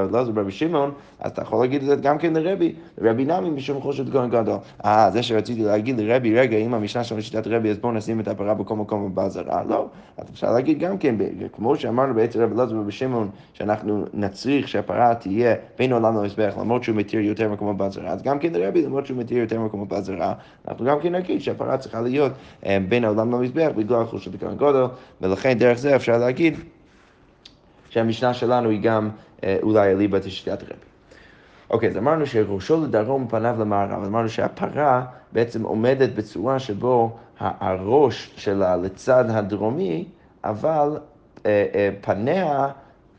לרבי 0.06 0.50
שמעון, 0.50 0.90
אז 1.20 1.30
אתה 1.30 1.42
יכול 1.42 1.60
להגיד 1.60 1.82
את 1.82 1.88
זה 1.88 1.96
גם 1.96 2.18
כן 2.18 2.32
לרבי, 2.32 2.72
לרבי 2.98 3.24
נמי 3.24 3.50
משום 3.50 3.80
חולשת 3.80 4.06
לכהן 4.06 4.30
גדול. 4.30 4.58
אה, 4.84 5.10
זה 5.12 5.22
שרציתי 5.22 5.62
להגיד 5.62 6.00
לרבי, 6.00 6.34
רגע, 6.34 6.56
אם 6.56 6.74
המשנה 6.74 7.04
שלנו 7.04 7.22
שיטת 7.22 7.46
רבי, 7.46 7.70
אז 7.70 7.78
בואו 7.78 7.92
נשים 7.92 8.20
את 8.20 8.28
הפרה 8.28 8.54
בכל 8.54 8.76
מקום 8.76 9.14
באזהרה. 9.14 9.62
לא, 9.68 9.86
אז 10.16 10.30
אפשר 10.30 10.52
להגיד 10.52 10.78
גם 10.78 10.98
כן, 10.98 11.14
כמו 11.52 11.76
שאמרנו 11.76 12.14
בעצם 12.14 12.40
רבי 12.40 12.54
אלעזר 12.54 12.76
ורבי 12.76 12.92
שמעון, 12.92 13.30
שאנחנו 13.52 14.04
נצריך 14.14 14.68
שהפרה 14.68 15.14
תהיה 15.14 15.54
בין 15.78 15.92
עולם 15.92 16.16
למזבח, 16.16 16.54
למרות 16.60 16.84
שהוא 16.84 16.96
מתיר 16.96 17.20
יותר 17.20 17.48
מקומות 17.48 17.76
באזהרה, 17.76 18.10
אז 18.10 18.22
גם 18.22 18.38
כן 18.38 18.52
לרבי, 18.52 18.82
למרות 18.82 19.06
שהוא 19.06 19.18
מתיר 19.18 19.38
יותר 19.38 19.60
מקומות 19.60 19.88
באזהרה, 19.88 20.34
אנחנו 20.68 20.84
גם 20.84 21.00
כן 21.00 21.14
נגיד 21.14 21.40
שהפרה 21.40 21.78
צריכה 21.78 22.00
להיות 22.00 22.32
אה, 22.66 22.78
בין 22.88 23.04
העולם 23.04 23.30
למזבח 23.32 23.70
בגלל 23.76 24.04
חולשת 24.04 24.34
לכהן 24.34 24.56
גדול. 24.56 24.88
ולכן 25.20 25.58
דרך 25.58 25.78
זה 25.78 25.96
אפשר 25.96 26.18
להגיד 26.18 26.58
שהמשנה 27.90 28.34
שלנו 28.34 28.68
היא 28.68 28.82
גם 28.82 29.10
אה, 29.44 29.56
אולי 29.62 29.92
אליבא 29.92 30.18
דשיטת 30.18 30.62
רבי. 30.62 30.90
אוקיי, 31.70 31.88
אז 31.88 31.96
אמרנו 31.96 32.26
שראשו 32.26 32.84
לדרום 32.84 33.24
ופניו 33.24 33.56
למערב, 33.60 34.04
אמרנו 34.04 34.28
שהפרה 34.28 35.04
בעצם 35.32 35.62
עומדת 35.62 36.12
בצורה 36.14 36.58
שבו 36.58 37.16
הראש 37.38 38.34
שלה 38.36 38.76
לצד 38.76 39.24
הדרומי, 39.28 40.04
אבל 40.44 40.98
אה, 41.46 41.66
אה, 41.74 41.90
פניה 42.00 42.68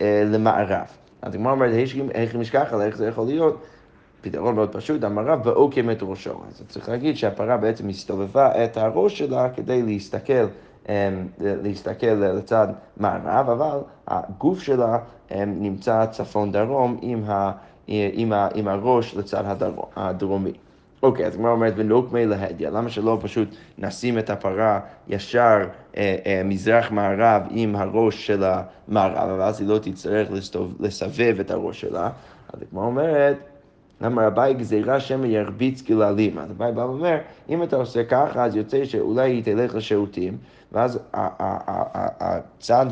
למערב. 0.04 0.86
אז 1.22 1.36
הגמרא 1.36 1.52
אומרת, 1.52 1.74
איך 2.14 2.36
משכח 2.36 2.74
על 2.74 2.82
איך 2.82 2.98
זה 2.98 3.08
יכול 3.08 3.26
להיות? 3.26 3.66
פתרון 4.22 4.56
מאוד 4.56 4.72
פשוט, 4.72 5.04
המערב 5.04 5.48
ועוקם 5.48 5.90
את 5.90 5.98
ראשו. 6.02 6.42
אז 6.48 6.64
צריך 6.68 6.90
להגיד 6.90 7.18
שהפרה 7.18 7.58
בעצם 7.58 7.90
הסתובבה 7.90 8.64
את 8.66 8.78
הראש 8.78 9.20
שלה 9.20 9.50
כדי 9.50 9.84
להסתכל 9.84 10.46
להסתכל 11.40 12.08
לצד 12.08 12.68
מערב, 12.98 13.50
אבל 13.50 13.80
הגוף 14.08 14.62
שלה 14.62 14.98
אמ, 15.32 15.56
נמצא 15.60 16.06
צפון-דרום 16.06 16.98
עם, 17.02 17.24
ה, 17.28 17.52
עם, 17.88 18.34
ה, 18.34 18.48
עם 18.56 18.68
הראש 18.68 19.16
לצד 19.16 19.44
הדרום, 19.46 19.86
הדרומי. 19.96 20.54
אוקיי, 21.04 21.26
אז 21.26 21.36
הגמרא 21.36 21.52
אומרת, 21.52 21.74
ונוקמי 21.76 22.26
להדיא, 22.26 22.70
למה 22.70 22.90
שלא 22.90 23.18
פשוט 23.22 23.48
נשים 23.78 24.20
את 24.20 24.30
הפרה 24.30 24.80
ישר 25.08 25.58
אה, 25.98 26.16
אה, 26.26 26.42
מזרח-מערב 26.46 27.42
עם 27.50 27.76
הראש 27.76 28.28
של 28.28 28.44
המערב, 28.44 29.40
ואז 29.40 29.62
היא 29.62 29.68
לא 29.68 29.78
תצטרך 29.78 30.32
לסתוב, 30.32 30.76
לסבב 30.80 31.36
את 31.40 31.52
הראש 31.52 31.82
שלה. 31.82 32.10
אז 32.54 32.62
הגמרא 32.62 32.86
אומרת, 32.86 33.38
אמר 34.06 34.28
אביי 34.28 34.54
גזירה 34.54 35.00
שמא 35.00 35.26
ירביץ 35.26 35.82
גללים. 35.82 36.40
אז 36.40 36.52
אביי 36.52 36.72
בא 36.72 36.82
ואומר, 36.82 37.18
אם 37.50 37.64
אתה 37.64 37.76
עושה 37.76 38.04
ככה, 38.04 38.46
אז 38.46 38.56
יוצא 38.56 38.86
שאולי 38.86 39.32
היא 39.32 39.44
תלך 39.44 39.76
לשירותים, 39.76 40.38
ואז 40.72 41.00
הצד. 42.20 42.86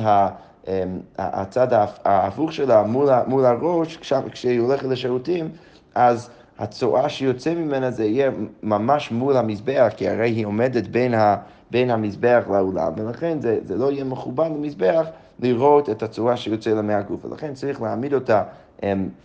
אמ, 0.68 1.00
הצד 1.18 1.68
ההפוך 2.06 2.54
שלה 2.54 2.84
מול, 2.84 3.10
מול 3.28 3.46
הראש, 3.46 3.98
כשהיא 4.32 4.60
הולכת 4.60 4.84
לשירותים, 4.84 5.50
אז 5.96 6.30
הצואה 6.60 7.10
שיוצא 7.10 7.54
ממנה 7.54 7.92
זה 7.92 8.06
יהיה 8.06 8.32
ממש 8.64 9.12
מול 9.12 9.38
המזבח, 9.38 9.92
כי 9.98 10.10
הרי 10.10 10.30
היא 10.30 10.46
עומדת 10.46 10.88
בין, 10.88 11.14
ה, 11.14 11.36
בין 11.72 11.92
המזבח 11.92 12.44
לאולם, 12.50 12.94
ולכן 12.98 13.42
זה, 13.42 13.60
זה 13.64 13.76
לא 13.76 13.92
יהיה 13.92 14.04
מכובד 14.04 14.46
למזבח 14.46 15.06
לראות 15.40 15.90
את 15.90 16.04
הצורה 16.04 16.38
שיוצא 16.38 16.70
לה 16.70 16.82
מהגוף, 16.82 17.26
ולכן 17.26 17.54
צריך 17.54 17.82
להעמיד 17.82 18.14
אותה 18.14 18.44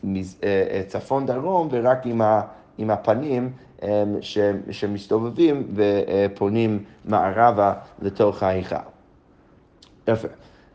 מז, 0.04 0.36
אה, 0.44 0.66
אה, 0.70 0.82
צפון 0.86 1.26
דרום 1.26 1.68
ורק 1.70 2.06
עם, 2.06 2.22
ה, 2.22 2.40
עם 2.78 2.90
הפנים 2.90 3.50
שמסתובבים 4.70 5.74
ופונים 5.74 6.84
מערבה 7.04 7.72
לתוך 8.02 8.42
ההיכל. 8.42 8.76
יפה. 10.08 10.28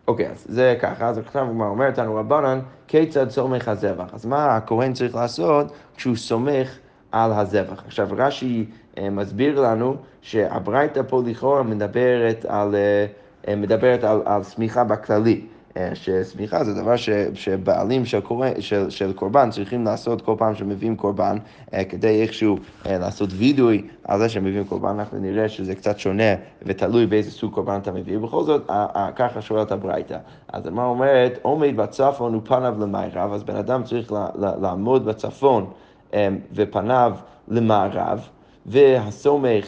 אוקיי, 0.08 0.30
אז 0.30 0.46
זה 0.50 0.76
ככה, 0.82 1.08
אז 1.08 1.18
עכשיו 1.18 1.48
הוא 1.48 1.66
אומר 1.66 1.90
לנו 1.98 2.16
רבנן, 2.16 2.60
כיצד 2.88 3.30
סומך 3.30 3.68
הזבח? 3.68 4.14
אז 4.14 4.26
מה 4.26 4.56
הכהן 4.56 4.94
צריך 4.94 5.16
לעשות 5.16 5.72
כשהוא 5.96 6.16
סומך 6.16 6.78
על 7.12 7.32
הזבח? 7.34 7.84
עכשיו 7.88 8.08
רש"י 8.18 8.66
אה, 8.98 9.10
מסביר 9.10 9.62
לנו 9.62 9.96
שהברייתא 10.22 11.02
פה 11.08 11.22
לכאורה 11.26 11.64
מדברת 11.64 12.46
על, 12.46 12.76
אה, 13.48 13.56
מדברת 13.56 14.04
על, 14.04 14.22
על 14.26 14.44
סמיכה 14.44 14.84
בכללי. 14.84 15.42
אה, 15.80 15.96
שסמיכה 15.96 16.64
זה 16.64 16.74
דבר 16.74 16.96
ש, 16.96 17.10
שבעלים 17.34 18.06
של, 18.06 18.20
קור... 18.20 18.44
של, 18.60 18.90
של 18.90 19.14
קורבן 19.14 19.50
צריכים 19.50 19.86
לעשות 19.86 20.22
כל 20.22 20.36
פעם 20.38 20.56
שמביאים 20.56 20.96
קורבן, 20.96 21.38
אה, 21.74 21.84
כדי 21.84 22.22
איכשהו 22.22 22.58
אה, 22.86 22.98
לעשות 22.98 23.30
וידוי 23.34 23.88
על 24.04 24.20
זה 24.20 24.30
שמביאים 24.30 24.64
קורבן, 24.64 24.90
אנחנו 24.90 25.20
נראה 25.20 25.50
שזה 25.50 25.76
קצת 25.76 26.00
שונה 26.00 26.34
ותלוי 26.64 27.06
באיזה 27.06 27.32
סוג 27.32 27.54
קורבן 27.54 27.80
אתה 27.82 27.92
מביא, 27.92 28.18
ובכל 28.18 28.44
זאת, 28.44 28.70
ככה 29.16 29.42
שואלת 29.42 29.72
הברייתא. 29.72 30.18
אז 30.54 30.68
מה 30.68 30.86
אומרת? 30.86 31.40
עומד 31.42 31.76
בצפון 31.76 32.36
ופניו 32.36 32.76
למערב, 32.80 33.34
אז 33.34 33.44
בן 33.44 33.56
אדם 33.56 33.84
צריך 33.84 34.12
לעמוד 34.36 35.06
בצפון 35.06 35.66
ופניו 36.56 37.14
למערב, 37.48 38.28
והסומך 38.66 39.68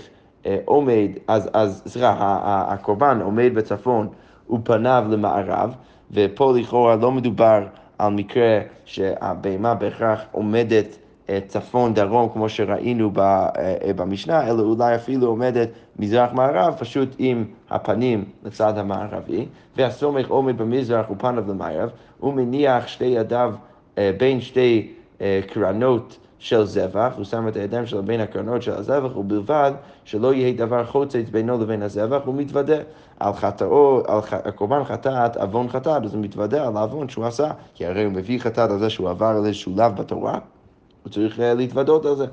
עומד, 0.66 1.10
אז, 1.28 1.84
סליחה, 1.88 2.40
הקורבן 2.44 3.22
עומד 3.22 3.52
בצפון 3.54 4.08
ופניו 4.50 5.06
למערב, 5.10 5.76
ופה 6.14 6.54
לכאורה 6.58 6.96
לא 6.96 7.12
מדובר 7.12 7.64
על 7.98 8.14
מקרה 8.14 8.60
שהבהמה 8.86 9.76
בהכרח 9.76 10.22
עומדת 10.32 10.98
אה, 11.30 11.40
צפון-דרום, 11.48 12.30
כמו 12.34 12.50
שראינו 12.50 13.12
אה, 13.18 13.50
אה, 13.58 13.94
במשנה, 13.94 14.48
אלא 14.48 14.62
אולי 14.62 14.96
אפילו 14.96 15.28
עומדת 15.28 15.70
מזרח-מערב, 16.00 16.76
פשוט 16.80 17.16
עם 17.20 17.46
הפנים 17.70 18.26
לצד 18.44 18.78
המערבי, 18.78 19.46
והסומך 19.78 20.30
עומד 20.30 20.58
במזרח 20.58 21.10
ופניו 21.10 21.44
למערב, 21.50 21.90
הוא 22.20 22.34
מניח 22.34 22.88
שתי 22.88 23.06
ידיו 23.06 23.54
בין 24.18 24.42
שתי 24.42 24.94
קרנות 25.48 26.18
של 26.42 26.66
זבח, 26.66 27.14
הוא 27.18 27.26
שם 27.26 27.48
את 27.48 27.56
הידיים 27.56 27.86
שלו 27.86 28.04
בין 28.04 28.22
הקרנות 28.22 28.62
של 28.62 28.72
הזבח, 28.72 29.18
ובלבד 29.18 29.72
שלא 30.04 30.34
יהיה 30.34 30.54
דבר 30.54 30.86
חוצץ 30.86 31.30
בינו 31.32 31.62
לבין 31.62 31.82
הזבח, 31.82 32.22
הוא 32.26 32.36
מתוודה 32.36 32.78
על 33.20 33.34
חטאו, 33.34 34.04
על 34.08 34.20
קורבן 34.56 34.84
חטאת, 34.84 35.38
עוון 35.38 35.70
חטאת, 35.70 36.04
אז 36.04 36.14
הוא 36.14 36.24
מתוודה 36.24 36.68
על 36.68 36.78
העוון 36.78 37.10
שהוא 37.10 37.26
עשה, 37.26 37.52
כי 37.76 37.86
הרי 37.86 38.04
הוא 38.04 38.14
מביא 38.14 38.40
חטאת 38.40 38.72
על 38.72 38.80
זה 38.80 38.90
שהוא 38.90 39.10
עבר 39.10 39.26
על 39.26 39.46
איזשהו 39.46 39.74
לאו 39.76 39.90
בתורה, 39.90 40.40
הוא 41.04 41.12
צריך 41.12 41.40
אה, 41.40 41.54
להתוודות 41.54 42.06
על 42.06 42.16
זה. 42.16 42.26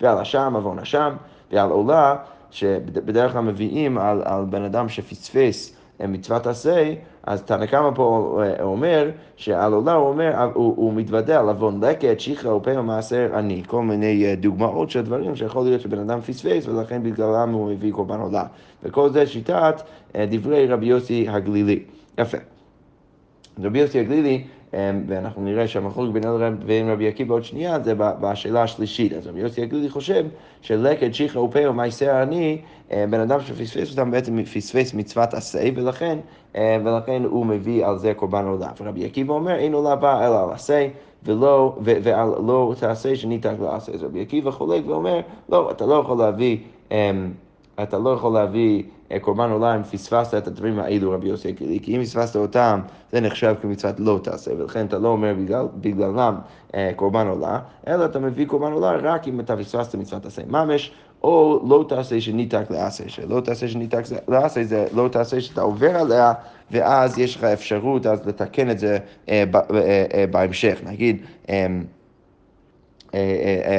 ועל 0.00 0.18
אשם, 0.18 0.52
עוון 0.56 0.78
אשם, 0.78 1.16
ועל 1.52 1.70
עולה, 1.70 2.16
שבדרך 2.50 3.32
כלל 3.32 3.40
מביאים 3.40 3.98
על, 3.98 4.22
על 4.24 4.44
בן 4.44 4.62
אדם 4.62 4.88
שפספס 4.88 5.76
מצוות 6.08 6.46
עשה, 6.46 6.94
אז 7.22 7.42
תנא 7.42 7.66
קמא 7.66 7.90
פה 7.94 8.40
אה, 8.42 8.62
אומר 8.62 9.10
שעל 9.36 9.72
עולה 9.72 9.92
הוא 9.92 10.08
אומר, 10.08 10.50
הוא, 10.54 10.74
הוא 10.76 10.94
מתוודה 10.94 11.40
על 11.40 11.48
עוון 11.48 11.84
לקט, 11.84 12.20
שכחה 12.20 12.54
ופה 12.54 12.78
ומעשר 12.78 13.30
עני, 13.34 13.62
כל 13.66 13.82
מיני 13.82 14.26
אה, 14.26 14.34
דוגמאות 14.34 14.90
של 14.90 15.02
דברים 15.02 15.36
שיכול 15.36 15.64
להיות 15.64 15.80
שבן 15.80 15.98
אדם 15.98 16.20
פספס 16.20 16.68
ולכן 16.68 17.02
בגללם 17.02 17.52
הוא 17.52 17.70
מביא 17.70 17.92
קורבן 17.92 18.20
עולה. 18.20 18.44
וכל 18.82 19.10
זה 19.10 19.26
שיטת 19.26 19.82
אה, 20.16 20.26
דברי 20.30 20.66
רבי 20.66 20.86
יוסי 20.86 21.28
הגלילי. 21.28 21.82
יפה. 22.18 22.38
רבי 23.62 23.78
יוסי 23.78 24.00
הגלילי 24.00 24.44
ואנחנו 24.72 25.44
נראה 25.44 25.68
שהמחלוק 25.68 26.12
בין 26.12 26.24
אלרם 26.26 26.56
ובין 26.62 26.90
רבי 26.90 27.08
עקיבא 27.08 27.34
עוד 27.34 27.44
שנייה 27.44 27.80
זה 27.80 27.94
בשאלה 27.96 28.62
השלישית. 28.62 29.12
אז 29.12 29.26
רבי 29.26 29.40
יוסי 29.40 29.62
הגלילי 29.62 29.88
חושב 29.88 30.26
שלקט, 30.60 31.14
שיחה 31.14 31.40
ופה 31.40 31.70
ומעשר 31.70 32.16
עני, 32.16 32.58
אמ, 32.90 33.10
בן 33.10 33.20
אדם 33.20 33.40
שפספס 33.40 33.90
אותם 33.90 34.10
בעצם 34.10 34.44
פספס 34.44 34.94
מצוות 34.94 35.34
עשה, 35.34 35.68
ולכן, 35.74 36.18
אמ, 36.54 36.60
ולכן 36.84 37.22
הוא 37.24 37.46
מביא 37.46 37.86
על 37.86 37.98
זה 37.98 38.14
קורבן 38.14 38.44
עולה. 38.44 38.70
ורבי 38.80 39.04
עקיבא 39.04 39.34
אומר, 39.34 39.54
אין 39.54 39.72
עולה 39.72 39.96
באה 39.96 40.26
אלא 40.26 40.44
על 40.44 40.50
עשה. 40.52 40.88
ולא, 41.24 41.76
ועל 41.80 42.28
לא 42.28 42.74
תעשה 42.80 43.16
שניתק 43.16 43.54
לעשה. 43.62 43.92
אז 43.92 44.02
רבי 44.02 44.20
עקיבא 44.20 44.50
חולק 44.50 44.82
ואומר, 44.86 45.20
לא, 45.48 45.70
אתה 45.70 45.86
לא 45.86 45.94
יכול 45.94 46.18
להביא, 46.18 46.58
אתה 47.82 47.98
לא 47.98 48.10
יכול 48.10 48.32
להביא 48.32 48.82
קורבן 49.20 49.50
עולה 49.50 49.76
אם 49.76 49.82
פספסת 49.82 50.34
את 50.34 50.46
הדברים 50.46 50.78
האלו, 50.78 51.10
רבי 51.12 51.28
יוסי 51.28 51.48
הגלילי, 51.48 51.80
כי 51.82 51.96
אם 51.96 52.02
פספסת 52.02 52.36
אותם, 52.36 52.80
זה 53.12 53.20
נחשב 53.20 53.54
כמצוות 53.62 54.00
לא 54.00 54.20
תעשה, 54.22 54.50
ולכן 54.58 54.86
אתה 54.86 54.98
לא 54.98 55.08
אומר 55.08 55.34
בגלל, 55.38 55.66
בגללם 55.80 56.34
אה, 56.74 56.90
קורבן 56.96 57.26
עולה, 57.26 57.60
אלא 57.86 58.04
אתה 58.04 58.18
מביא 58.18 58.46
קורבן 58.46 58.72
עולה 58.72 58.92
רק 58.96 59.28
אם 59.28 59.40
אתה 59.40 59.56
פספסת 59.56 59.94
מצוות 59.94 60.26
עשה. 60.26 60.42
ממש, 60.48 60.92
או 61.22 61.64
לא 61.68 61.84
תעשה 61.88 62.20
שניתק 62.20 62.70
לעשה, 62.70 63.08
שלא 63.08 63.40
תעשה 63.40 63.68
שניתק 63.68 64.02
לעשה 64.28 64.64
זה 64.64 64.86
לא 64.94 65.08
תעשה 65.08 65.40
שאתה 65.40 65.60
עובר 65.60 65.96
עליה, 65.96 66.32
ואז 66.70 67.18
יש 67.18 67.36
לך 67.36 67.44
אפשרות 67.44 68.06
אז 68.06 68.26
לתקן 68.26 68.70
את 68.70 68.78
זה 68.78 68.98
אה, 69.28 69.44
אה, 69.54 70.04
אה, 70.14 70.24
בהמשך. 70.30 70.80
נגיד, 70.86 71.22
אה, 71.48 71.54
אה, 71.54 71.60
אה, 71.60 71.66
אה, 71.68 71.99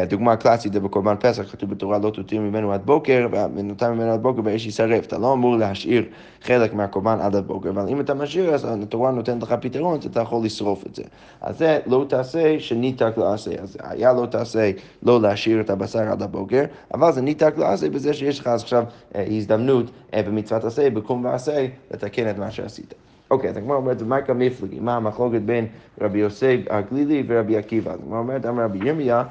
הדוגמה 0.01 0.31
הקלאסית 0.33 0.73
זה 0.73 0.79
בקורבן 0.79 1.15
פסח, 1.19 1.51
כתוב 1.51 1.69
בתורה 1.69 1.97
לא 1.97 2.09
תותיר 2.09 2.41
ממנו 2.41 2.73
עד 2.73 2.85
בוקר, 2.85 3.27
ונותר 3.55 3.91
ממנו 3.91 4.11
עד 4.11 4.21
בוקר 4.21 4.41
באש 4.41 4.65
יישרף. 4.65 5.05
אתה 5.05 5.17
לא 5.17 5.33
אמור 5.33 5.57
להשאיר 5.57 6.05
חלק 6.41 6.73
מהקורבן 6.73 7.17
עד 7.21 7.35
הבוקר, 7.35 7.69
אבל 7.69 7.87
אם 7.87 7.99
אתה 7.99 8.13
משאיר, 8.13 8.53
אז 8.53 8.67
התורה 8.83 9.11
נותנת 9.11 9.43
לך 9.43 9.55
פתרון, 9.61 9.97
אז 9.99 10.05
אתה 10.05 10.19
יכול 10.19 10.45
לשרוף 10.45 10.85
את 10.87 10.95
זה. 10.95 11.03
אז 11.41 11.57
זה 11.57 11.79
לא 11.85 12.05
תעשה 12.09 12.59
שניתק 12.59 13.17
לעשה. 13.17 13.51
אז 13.61 13.77
היה 13.83 14.13
לא 14.13 14.25
תעשה 14.25 14.71
לא 15.03 15.21
להשאיר 15.21 15.61
את 15.61 15.69
הבשר 15.69 16.11
עד 16.11 16.21
הבוקר, 16.21 16.63
אבל 16.93 17.11
זה 17.11 17.21
ניתק 17.21 17.53
לעשה 17.57 17.89
בזה 17.89 18.13
שיש 18.13 18.39
לך 18.39 18.47
עכשיו 18.47 18.83
הזדמנות 19.15 19.91
במצוות 20.15 20.63
עשה, 20.63 20.89
בקום 20.89 21.25
ועשה, 21.25 21.67
לתקן 21.91 22.29
את 22.29 22.37
מה 22.37 22.51
שעשית. 22.51 22.93
אוקיי, 23.31 23.49
אז 23.49 23.57
הגמרא 23.57 23.75
אומרת, 23.75 24.01
מה 24.01 24.21
כמפלגי? 24.21 24.79
מה 24.79 24.95
המחלוקת 24.95 25.41
בין 25.41 25.65
רבי 26.01 26.19
יוסף 26.19 26.57
הגלילי 26.69 27.23
ורבי 27.27 27.57
עקיבא? 27.57 27.93
הגמרא 27.93 28.19
אומרת, 28.19 28.45
אמר 28.45 28.63
רבי 28.63 28.87
ירמיה, 28.87 29.23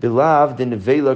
בלאו 0.00 0.48
דנבלה 0.56 1.12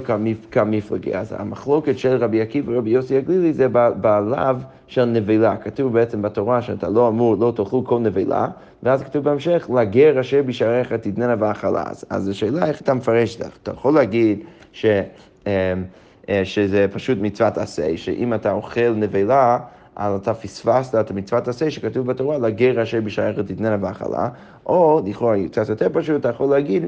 כמפלגי. 0.51 1.15
אז 1.15 1.35
המחלוקת 1.37 1.97
של 1.97 2.15
רבי 2.15 2.41
עקיבא 2.41 2.71
ורבי 2.71 2.89
יוסי 2.89 3.17
הגלילי 3.17 3.53
זה 3.53 3.67
בלאו 4.01 4.55
של 4.87 5.05
נבלה. 5.05 5.57
כתוב 5.57 5.93
בעצם 5.93 6.21
בתורה 6.21 6.61
שאתה 6.61 6.89
לא 6.89 7.07
אמור, 7.07 7.35
לא 7.39 7.53
תאכלו 7.55 7.85
כל 7.85 7.99
נבלה, 7.99 8.47
ואז 8.83 9.03
כתוב 9.03 9.23
בהמשך, 9.23 9.69
לגר 9.75 10.19
אשר 10.19 10.41
בשעריך 10.45 10.93
תתננה 10.93 11.35
ואכלה. 11.39 11.83
אז 12.09 12.29
השאלה 12.29 12.65
איך 12.65 12.81
אתה 12.81 12.93
מפרש 12.93 13.35
את 13.35 13.43
זה. 13.43 13.49
אתה 13.63 13.71
יכול 13.71 13.93
להגיד 13.93 14.39
ש... 14.71 14.85
אמ, 15.47 15.51
אה, 16.29 16.45
שזה 16.45 16.85
פשוט 16.91 17.17
מצוות 17.21 17.57
עשה, 17.57 17.97
שאם 17.97 18.33
אתה 18.33 18.51
אוכל 18.51 18.93
נבלה, 18.95 19.59
אז 19.95 20.21
אתה 20.21 20.33
פספסת 20.33 20.95
את 20.95 21.11
המצוות 21.11 21.47
עשה 21.47 21.71
שכתוב 21.71 22.07
בתורה, 22.07 22.37
לגר 22.37 22.83
אשר 22.83 23.01
בשעריך 23.01 23.39
תתננה 23.39 23.77
ואכלה, 23.81 24.29
או 24.65 25.01
לכאורה 25.05 25.37
קצת 25.51 25.69
יותר 25.69 25.87
פשוט, 25.93 26.19
אתה 26.19 26.29
יכול 26.29 26.49
להגיד 26.49 26.85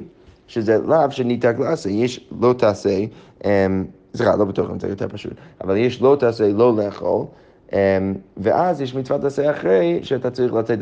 שזה 0.47 0.77
לאו 0.77 1.11
שניתק 1.11 1.55
לעשה, 1.59 1.89
יש 1.89 2.29
לא 2.41 2.53
תעשה, 2.53 2.99
אמ, 3.45 3.85
סליחה, 4.15 4.35
לא 4.35 4.45
בטוח 4.45 4.69
אם 4.69 4.79
זה 4.79 4.87
יותר 4.87 5.07
פשוט, 5.07 5.33
אבל 5.61 5.77
יש 5.77 6.01
לא 6.01 6.17
תעשה 6.19 6.47
לא 6.47 6.75
לאכול. 6.75 7.25
אמ, 7.73 8.13
ואז 8.37 8.81
יש 8.81 8.95
מצוות 8.95 9.23
עשה 9.23 9.51
אחרי 9.51 9.99
שאתה 10.03 10.31
צריך 10.31 10.53
לתת 10.53 10.77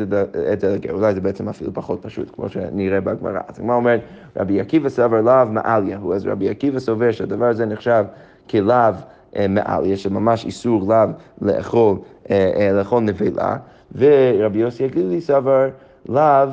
את 0.53 0.63
הגר, 0.63 0.93
אולי 0.93 1.13
זה 1.13 1.21
בעצם 1.21 1.49
אפילו 1.49 1.73
פחות 1.73 1.99
פשוט, 2.01 2.31
כמו 2.35 2.49
שנראה 2.49 3.01
בגמרא. 3.01 3.39
אז 3.47 3.59
הגמרא 3.59 3.75
אומרת, 3.75 4.01
רבי 4.37 4.59
עקיבא 4.61 4.89
סבר 4.89 5.21
לאו 5.21 5.45
מעליה 5.45 5.97
הוא, 5.97 6.13
אז 6.15 6.27
רבי 6.27 6.49
עקיבא 6.49 6.79
סובר 6.79 7.11
שהדבר 7.11 7.45
הזה 7.45 7.65
נחשב 7.65 8.05
כלאו 8.49 8.93
אה, 9.35 9.47
מעל, 9.47 9.85
יש 9.85 10.07
ממש 10.07 10.45
איסור 10.45 10.83
לאו 10.89 11.07
לאכול, 11.41 11.97
אה, 12.29 12.51
אה, 12.55 12.71
לאכול 12.71 13.03
נבלה, 13.03 13.57
ורבי 13.95 14.59
יוסי 14.59 14.85
הגלילי 14.85 15.21
סבר 15.21 15.69
לאו 16.09 16.47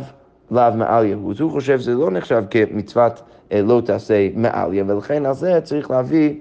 לאו 0.51 0.75
מעליה 0.75 1.17
הוא. 1.17 1.35
הוא 1.41 1.51
חושב 1.51 1.81
שזה 1.81 1.95
לא 1.95 2.11
נחשב 2.11 2.45
כמצוות 2.51 3.23
לא 3.51 3.83
תעשה 3.85 4.29
מעליה, 4.37 4.85
ולכן 4.87 5.27
על 5.27 5.35
זה 5.35 5.61
צריך 5.61 5.91
להביא 5.91 6.35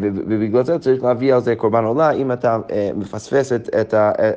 ובגלל 0.00 0.64
זה 0.64 0.78
צריך 0.78 1.04
להביא 1.04 1.34
על 1.34 1.40
זה 1.40 1.56
קורבן 1.56 1.84
עולה, 1.84 2.10
אם 2.10 2.32
אתה 2.32 2.58
מפספס 2.94 3.52
את, 3.52 3.68
את, 3.80 3.94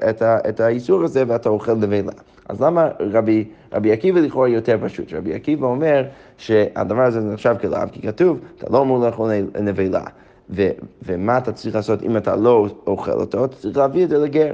את, 0.09 0.21
את 0.21 0.59
האיסור 0.59 1.03
הזה 1.03 1.23
ואתה 1.27 1.49
אוכל 1.49 1.73
נבלה. 1.73 2.11
אז 2.49 2.61
למה 2.61 2.89
רבי, 2.99 3.45
רבי 3.73 3.91
עקיבא 3.91 4.19
לכאורה 4.19 4.47
יותר 4.47 4.77
פשוט? 4.81 5.13
רבי 5.13 5.33
עקיבא 5.33 5.67
אומר 5.67 6.03
שהדבר 6.37 7.01
הזה 7.01 7.19
נחשב 7.19 7.55
כלאו, 7.61 7.79
כי 7.91 8.01
כתוב, 8.01 8.39
אתה 8.57 8.67
לא 8.69 8.81
אמור 8.81 9.05
לאכול 9.05 9.31
נבלה. 9.59 10.03
ו, 10.49 10.69
ומה 11.05 11.37
אתה 11.37 11.51
צריך 11.51 11.75
לעשות 11.75 12.03
אם 12.03 12.17
אתה 12.17 12.35
לא 12.35 12.67
אוכל 12.87 13.11
אותו? 13.11 13.45
אתה 13.45 13.55
צריך 13.55 13.77
להביא 13.77 14.03
את 14.03 14.09
זה 14.09 14.17
לגר. 14.17 14.53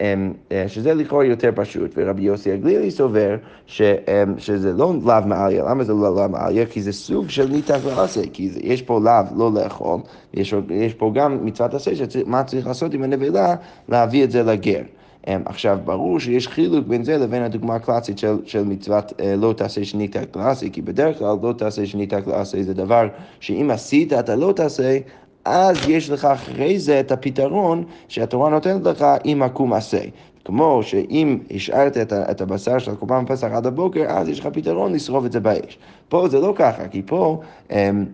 אה, 0.00 0.68
שזה 0.68 0.94
לכאורה 0.94 1.24
יותר 1.24 1.50
פשוט, 1.54 1.90
ורבי 1.96 2.22
יוסי 2.22 2.52
הגלילי 2.52 2.90
סובר 2.90 3.36
ש, 3.66 3.82
אמ, 3.82 4.38
שזה 4.38 4.72
לא 4.72 4.94
לאו 5.04 5.26
מעליה, 5.26 5.64
למה 5.64 5.84
זה 5.84 5.92
לא 5.92 6.16
לאו 6.16 6.28
מעליה? 6.28 6.66
כי 6.66 6.82
זה 6.82 6.92
סוג 6.92 7.28
של 7.28 7.48
ניתח 7.48 7.78
ועשה, 7.82 8.20
כי 8.32 8.50
יש 8.60 8.82
פה 8.82 9.00
לאו 9.00 9.24
לא 9.36 9.52
לאכול, 9.52 10.00
יש, 10.34 10.54
יש 10.70 10.94
פה 10.94 11.10
גם 11.14 11.46
מצוות 11.46 11.74
עשה, 11.74 11.90
מה 12.26 12.44
צריך 12.44 12.66
לעשות 12.66 12.94
עם 12.94 13.02
הנבלה? 13.02 13.54
להביא 13.88 14.24
את 14.24 14.30
זה 14.30 14.42
לגר. 14.42 14.82
אמ, 15.26 15.42
עכשיו, 15.44 15.78
ברור 15.84 16.20
שיש 16.20 16.48
חילוק 16.48 16.86
בין 16.86 17.04
זה 17.04 17.18
לבין 17.18 17.42
הדוגמה 17.42 17.74
הקלאסית 17.74 18.18
של, 18.18 18.36
של 18.44 18.64
מצוות 18.64 19.12
לא 19.36 19.52
תעשה 19.56 19.84
שנית 19.84 20.16
קלאסי, 20.32 20.70
כי 20.70 20.82
בדרך 20.82 21.18
כלל 21.18 21.36
לא 21.42 21.52
תעשה 21.52 21.86
שנית 21.86 22.14
קלאסי 22.14 22.64
זה 22.64 22.74
דבר 22.74 23.08
שאם 23.40 23.70
עשית 23.70 24.12
אתה 24.12 24.36
לא 24.36 24.52
תעשה, 24.56 24.98
אז 25.44 25.76
יש 25.88 26.10
לך 26.10 26.24
אחרי 26.24 26.78
זה 26.78 27.00
את 27.00 27.12
הפתרון 27.12 27.84
שהתורה 28.08 28.50
נותנת 28.50 28.86
לך 28.86 29.06
עם 29.24 29.42
עקום 29.42 29.72
עשה. 29.72 30.00
כמו 30.44 30.82
שאם 30.82 31.38
השארת 31.54 31.96
את, 31.96 32.12
את 32.12 32.40
הבשר 32.40 32.78
של 32.78 32.90
הקורבן 32.90 33.24
בפסח 33.24 33.48
עד 33.52 33.66
הבוקר, 33.66 34.04
אז 34.08 34.28
יש 34.28 34.40
לך 34.40 34.46
פתרון 34.46 34.92
לשרוף 34.92 35.24
את 35.26 35.32
זה 35.32 35.40
באש. 35.40 35.78
פה 36.08 36.28
זה 36.28 36.40
לא 36.40 36.52
ככה, 36.56 36.88
כי 36.88 37.02
פה... 37.06 37.40
אמ, 37.70 38.04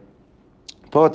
פה 0.90 1.06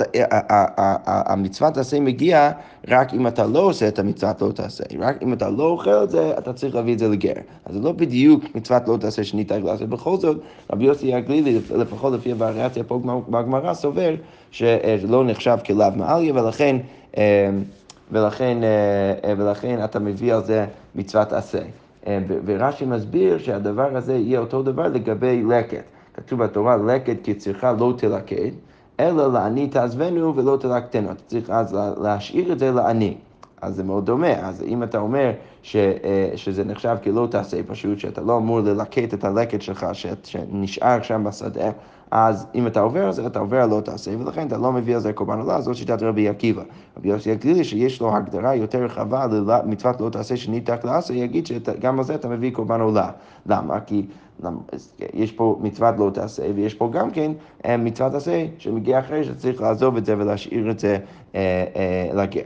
המצוות 1.06 1.74
תעשה 1.74 2.00
מגיע 2.00 2.51
רק 2.88 3.13
אם 3.13 3.27
אתה 3.27 3.46
לא 3.46 3.60
עושה 3.60 3.88
את 3.88 4.00
המצוות 4.00 4.42
לא 4.42 4.51
תעשה. 4.51 4.84
רק 5.00 5.24
אם 5.24 5.34
אתה 5.34 5.50
לא 5.50 5.63
אוכל 5.63 6.03
את 6.03 6.10
זה, 6.10 6.34
אתה 6.38 6.53
צריך 6.53 6.75
להביא 6.75 6.94
את 6.94 7.00
זה 7.00 7.08
לגר. 7.08 7.34
אז 7.65 7.75
זה 7.75 7.80
לא 7.82 7.92
בדיוק 7.92 8.44
מצוות 8.56 8.88
לא 8.88 8.98
תעשה 8.98 9.24
שנית 9.24 9.51
לעשות. 9.51 9.89
בכל 9.89 10.18
זאת, 10.18 10.38
רבי 10.72 10.86
יוסי 10.86 11.13
הגלילי, 11.13 11.60
לפחות 11.75 12.13
לפי 12.13 12.32
הווריאציה 12.32 12.84
פה 12.84 13.00
בגמרא, 13.30 13.74
סובר 13.74 14.15
שלא 14.51 15.24
נחשב 15.25 15.58
כלאו 15.65 15.92
מעליה, 15.96 16.34
ולכן, 16.34 16.77
אה, 17.18 17.50
ולכן, 18.12 18.58
אה, 18.63 19.34
ולכן 19.38 19.84
אתה 19.84 20.00
מביא 20.00 20.34
על 20.34 20.44
זה 20.44 20.65
מצוות 20.96 21.34
עשה. 21.34 21.62
אה, 22.08 22.20
ורש"י 22.46 22.86
מסביר 22.86 23.38
שהדבר 23.38 23.98
הזה 23.98 24.13
יהיה 24.13 24.39
אותו 24.39 24.63
דבר 24.63 24.88
לגבי 24.88 25.44
לקט. 25.50 25.84
כתוב 26.13 26.44
בתורה, 26.44 26.77
לקט 26.77 27.18
כצריכה 27.24 27.74
לא 27.80 27.94
תלקט. 27.98 28.53
אלא 29.00 29.33
לעני 29.33 29.67
תעזבנו 29.67 30.35
ולא 30.35 30.57
תלקטנו. 30.59 31.12
אתה 31.12 31.21
צריך 31.27 31.50
אז 31.50 31.77
להשאיר 32.01 32.51
את 32.51 32.59
זה 32.59 32.71
לעני. 32.71 33.17
אז 33.62 33.75
זה 33.75 33.83
מאוד 33.83 34.05
דומה. 34.05 34.33
אז 34.33 34.63
אם 34.67 34.83
אתה 34.83 34.97
אומר 34.97 35.31
ש, 35.62 35.75
אה, 35.75 36.31
שזה 36.35 36.63
נחשב 36.63 36.97
כלא 37.03 37.27
תעשה 37.31 37.57
פשוט, 37.67 38.00
שאתה 38.00 38.21
לא 38.21 38.38
אמור 38.38 38.59
ללקט 38.59 39.13
את 39.13 39.23
הלקט 39.23 39.62
שלך 39.62 39.88
שנשאר 40.23 41.01
שם 41.01 41.23
בשדה, 41.23 41.69
אז 42.12 42.47
אם 42.55 42.67
אתה 42.67 42.79
עובר 42.79 43.05
על 43.05 43.12
זה, 43.12 43.27
אתה 43.27 43.39
עובר 43.39 43.62
על 43.62 43.69
לא 43.69 43.81
תעשה, 43.81 44.12
ולכן 44.19 44.47
אתה 44.47 44.57
לא 44.57 44.71
מביא 44.71 44.95
על 44.95 45.01
זה 45.01 45.13
קורבן 45.13 45.39
עולה, 45.39 45.62
זאת 45.62 45.75
שיטת 45.75 46.03
רבי 46.03 46.29
עקיבא. 46.29 46.63
רבי 46.97 47.09
יוסי 47.09 47.31
הגלילי 47.31 47.63
שיש 47.63 48.01
לו 48.01 48.15
הגדרה 48.15 48.55
יותר 48.55 48.83
רחבה 48.83 49.27
למצוות 49.27 50.01
לא 50.01 50.09
תעשה 50.09 50.38
שניתק 50.38 50.85
לעשה, 50.85 51.13
יגיד 51.13 51.47
שגם 51.47 52.00
על 52.00 52.05
זה 52.05 52.15
אתה 52.15 52.27
מביא 52.27 52.51
קורבן 52.51 52.81
עולה. 52.81 53.09
למה? 53.45 53.79
כי 53.79 54.05
יש 55.13 55.32
פה 55.32 55.60
מצוות 55.62 55.96
לא 56.00 56.10
תעשה, 56.13 56.44
ויש 56.56 56.74
פה 56.74 56.90
גם 56.94 57.12
כן 57.12 57.32
אה, 57.66 57.78
מצוות 57.78 58.13
עשה 58.13 58.46
שמגיע 58.58 59.00
אחרי 59.00 59.24
שצריך 59.24 59.62
לעזוב 59.62 59.98
את 59.98 60.06
זה 60.06 60.18
ולהשאיר 60.18 60.72
את 60.72 60.80
זה 60.80 60.98
אה, 61.36 61.66
אה, 61.75 62.13
לגר. 62.13 62.42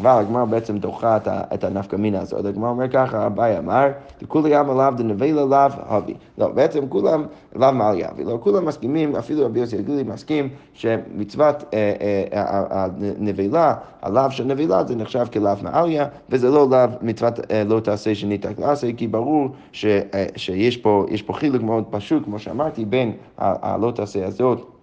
אבל 0.00 0.10
הגמרא 0.10 0.44
בעצם 0.44 0.78
דוחה 0.78 1.18
את 1.26 1.64
הנפקא 1.64 1.96
מינה 1.96 2.20
הזאת. 2.20 2.44
הגמרא 2.44 2.70
אומר 2.70 2.88
ככה, 2.88 3.26
אביי 3.26 3.58
אמר, 3.58 3.88
וכולי 4.22 4.50
ים 4.58 4.70
עליו 4.70 4.94
דנבלה 4.96 5.44
לאו 5.44 5.72
הבי. 5.86 6.14
לא, 6.38 6.48
בעצם 6.48 6.88
כולם 6.88 7.24
לאו 7.56 7.72
מעל 7.72 7.98
יבי. 7.98 8.24
לא, 8.24 8.38
כולם 8.40 8.64
מסכימים, 8.64 9.16
אפילו 9.16 9.46
רבי 9.46 9.60
יוסי 9.60 9.78
הגלילי 9.78 10.02
מסכים 10.02 10.48
שמצוות 10.74 11.64
אה, 11.74 11.92
אה, 12.32 12.86
הנבלה, 13.18 13.74
הלאו 14.02 14.30
של 14.30 14.44
נבלה 14.44 14.84
זה 14.84 14.96
נחשב 14.96 15.26
כלאו 15.32 15.52
מעליה, 15.62 16.06
וזה 16.28 16.50
לא 16.50 16.68
לאו 16.70 16.78
מצוות 17.02 17.50
אה, 17.50 17.64
לא 17.64 17.80
תעשה 17.80 18.14
שנית 18.14 18.46
לעשה, 18.58 18.92
כי 18.96 19.08
ברור 19.08 19.48
שיש 19.72 20.76
פה 20.76 21.32
חילוק 21.32 21.62
מאוד 21.62 21.84
פשוט, 21.90 22.24
כמו 22.24 22.38
שאמרתי, 22.38 22.84
בין 22.84 23.12
הלא 23.38 23.90
תעשה 23.90 24.26
הזאת 24.26 24.81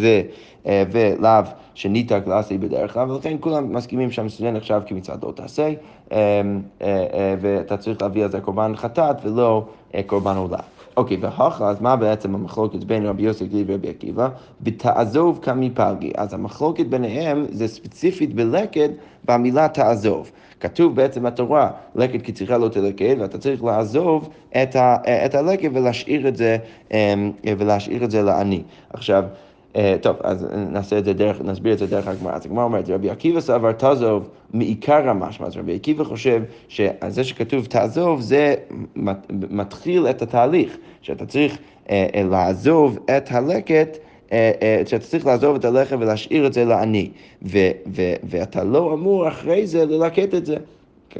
ו, 0.00 0.06
ולאו 0.92 1.44
שניתק 1.74 2.22
לעשי 2.26 2.58
בדרך 2.58 2.92
כלל, 2.92 3.10
ולכן 3.10 3.36
כולם 3.40 3.72
מסכימים 3.72 4.10
שהמסעדה 4.10 4.50
נחשב 4.50 4.80
כמצוות 4.86 5.22
לא 5.22 5.32
תעשה, 5.32 5.72
אה, 6.12 6.42
אה, 6.82 7.34
ואתה 7.40 7.76
צריך 7.76 8.02
להביא 8.02 8.24
על 8.24 8.30
זה 8.30 8.40
קורבן 8.40 8.72
חטאת 8.76 9.16
ולא 9.24 9.64
אה, 9.94 10.00
קורבן 10.06 10.36
עולה. 10.36 10.58
אוקיי, 10.96 11.16
והכה, 11.20 11.68
אז 11.68 11.80
מה 11.80 11.96
בעצם 11.96 12.34
המחלוקת 12.34 12.84
בין 12.84 13.06
רבי 13.06 13.22
יוסי 13.22 13.46
גליל 13.46 13.64
ורבי 13.68 13.88
עקיבא? 13.88 14.28
בתעזוב 14.60 15.38
כמפלגי. 15.42 16.12
אז 16.16 16.34
המחלוקת 16.34 16.86
ביניהם 16.86 17.46
זה 17.50 17.68
ספציפית 17.68 18.34
בלקט 18.34 18.90
במילה 19.24 19.68
תעזוב. 19.68 20.30
כתוב 20.60 20.96
בעצם 20.96 21.22
בתורה, 21.22 21.70
לקט 21.94 22.22
כי 22.22 22.32
צריכה 22.32 22.58
לא 22.58 22.68
תלקט, 22.68 23.16
ואתה 23.18 23.38
צריך 23.38 23.64
לעזוב 23.64 24.28
את, 24.62 24.76
ה, 24.76 24.96
את 25.26 25.34
הלקט 25.34 25.70
ולהשאיר 25.74 26.28
את 26.28 26.36
זה, 26.36 26.56
ולהשאיר 27.58 28.04
את 28.04 28.10
זה 28.10 28.22
לעני. 28.22 28.62
עכשיו, 28.92 29.24
אה, 29.24 29.28
טוב, 30.00 30.16
אז 30.22 30.46
נעשה 30.70 30.98
את 30.98 31.04
זה 31.04 31.12
דרך, 31.12 31.40
נסביר 31.40 31.72
את 31.72 31.78
זה 31.78 31.86
דרך 31.86 32.08
הגמרא. 32.08 32.32
אז 32.32 32.46
הגמרא 32.46 32.64
אומרת, 32.64 32.88
רבי 32.88 33.10
עקיבא 33.10 33.40
סבר 33.40 33.72
תעזוב 33.72 34.28
מעיקר 34.52 35.08
המשמע. 35.08 35.46
אז 35.46 35.56
רבי 35.56 35.74
עקיבא 35.74 36.04
חושב 36.04 36.42
שזה 36.68 37.24
שכתוב 37.24 37.64
תעזוב, 37.64 38.20
זה 38.20 38.54
מתחיל 39.50 40.06
את 40.06 40.22
התהליך, 40.22 40.76
שאתה 41.02 41.26
צריך 41.26 41.58
אה, 41.90 42.06
אה, 42.14 42.22
לעזוב 42.22 42.98
את 43.16 43.28
הלקט. 43.30 43.98
שאתה 44.86 45.04
צריך 45.04 45.26
לעזוב 45.26 45.56
את 45.56 45.64
הלחם 45.64 45.96
ולהשאיר 46.00 46.46
את 46.46 46.52
זה 46.52 46.64
לעני, 46.64 47.10
ואתה 48.22 48.64
לא 48.64 48.94
אמור 48.94 49.28
אחרי 49.28 49.66
זה 49.66 49.84
ללקט 49.84 50.34
את 50.34 50.46
זה. 50.46 50.56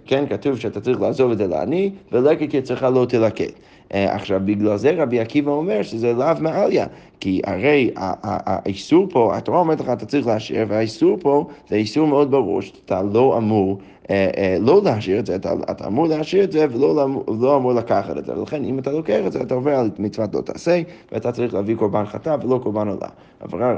כן, 0.06 0.24
כתוב 0.30 0.58
שאתה 0.58 0.80
צריך 0.80 1.00
לעזוב 1.00 1.30
את 1.30 1.38
זה 1.38 1.46
לעני, 1.46 1.90
ולקט 2.12 2.50
כי 2.50 2.62
צריכה 2.62 2.90
לא 2.90 3.06
תלקט. 3.08 3.52
אה, 3.94 4.14
עכשיו, 4.14 4.40
בגלל 4.44 4.76
זה 4.76 4.94
רבי 4.96 5.20
עקיבא 5.20 5.50
אומר 5.50 5.82
שזה 5.82 6.12
לאו 6.12 6.26
מעליה, 6.40 6.86
כי 7.20 7.40
הרי 7.44 7.90
האיסור 7.96 9.06
פה, 9.10 9.36
התורה 9.36 9.58
אומרת 9.58 9.80
לך, 9.80 9.88
אתה 9.88 10.06
צריך 10.06 10.26
להשאיר, 10.26 10.64
והאיסור 10.68 11.16
פה 11.20 11.46
זה 11.68 11.76
איסור 11.76 12.06
מאוד 12.06 12.30
ברור, 12.30 12.62
שאתה 12.62 13.02
לא 13.02 13.38
אמור... 13.38 13.78
אה, 14.10 14.30
אה, 14.36 14.56
לא 14.60 14.80
להשאיר 14.84 15.18
את 15.18 15.26
זה, 15.26 15.34
אתה, 15.34 15.52
אתה 15.70 15.86
אמור 15.86 16.06
להשאיר 16.06 16.44
את 16.44 16.52
זה 16.52 16.66
ולא 16.72 17.08
לא 17.40 17.56
אמור 17.56 17.72
לקחת 17.72 18.16
את 18.16 18.24
זה. 18.24 18.38
ולכן 18.38 18.64
אם 18.64 18.78
אתה 18.78 18.92
לוקח 18.92 19.20
את 19.26 19.32
זה, 19.32 19.42
אתה 19.42 19.54
עובר 19.54 19.74
על 19.74 19.90
מצוות 19.98 20.34
לא 20.34 20.40
תעשה, 20.40 20.82
ואתה 21.12 21.32
צריך 21.32 21.54
להביא 21.54 21.76
קורבן 21.76 22.04
חטא 22.06 22.36
ולא 22.42 22.60
קורבן 22.62 22.88
עולה. 22.88 23.08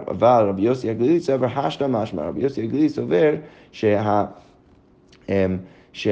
אבל, 0.08 0.48
רבי 0.48 0.62
יוסי 0.62 0.90
הגלילי 0.90 1.20
סובר 1.20 1.46
השתא 1.54 1.86
משמע, 1.88 2.22
רבי 2.22 2.42
יוסי 2.42 2.62
הגלילי 2.62 2.88
סובר 2.88 3.34
שה... 3.72 4.24
אמ, 6.06 6.10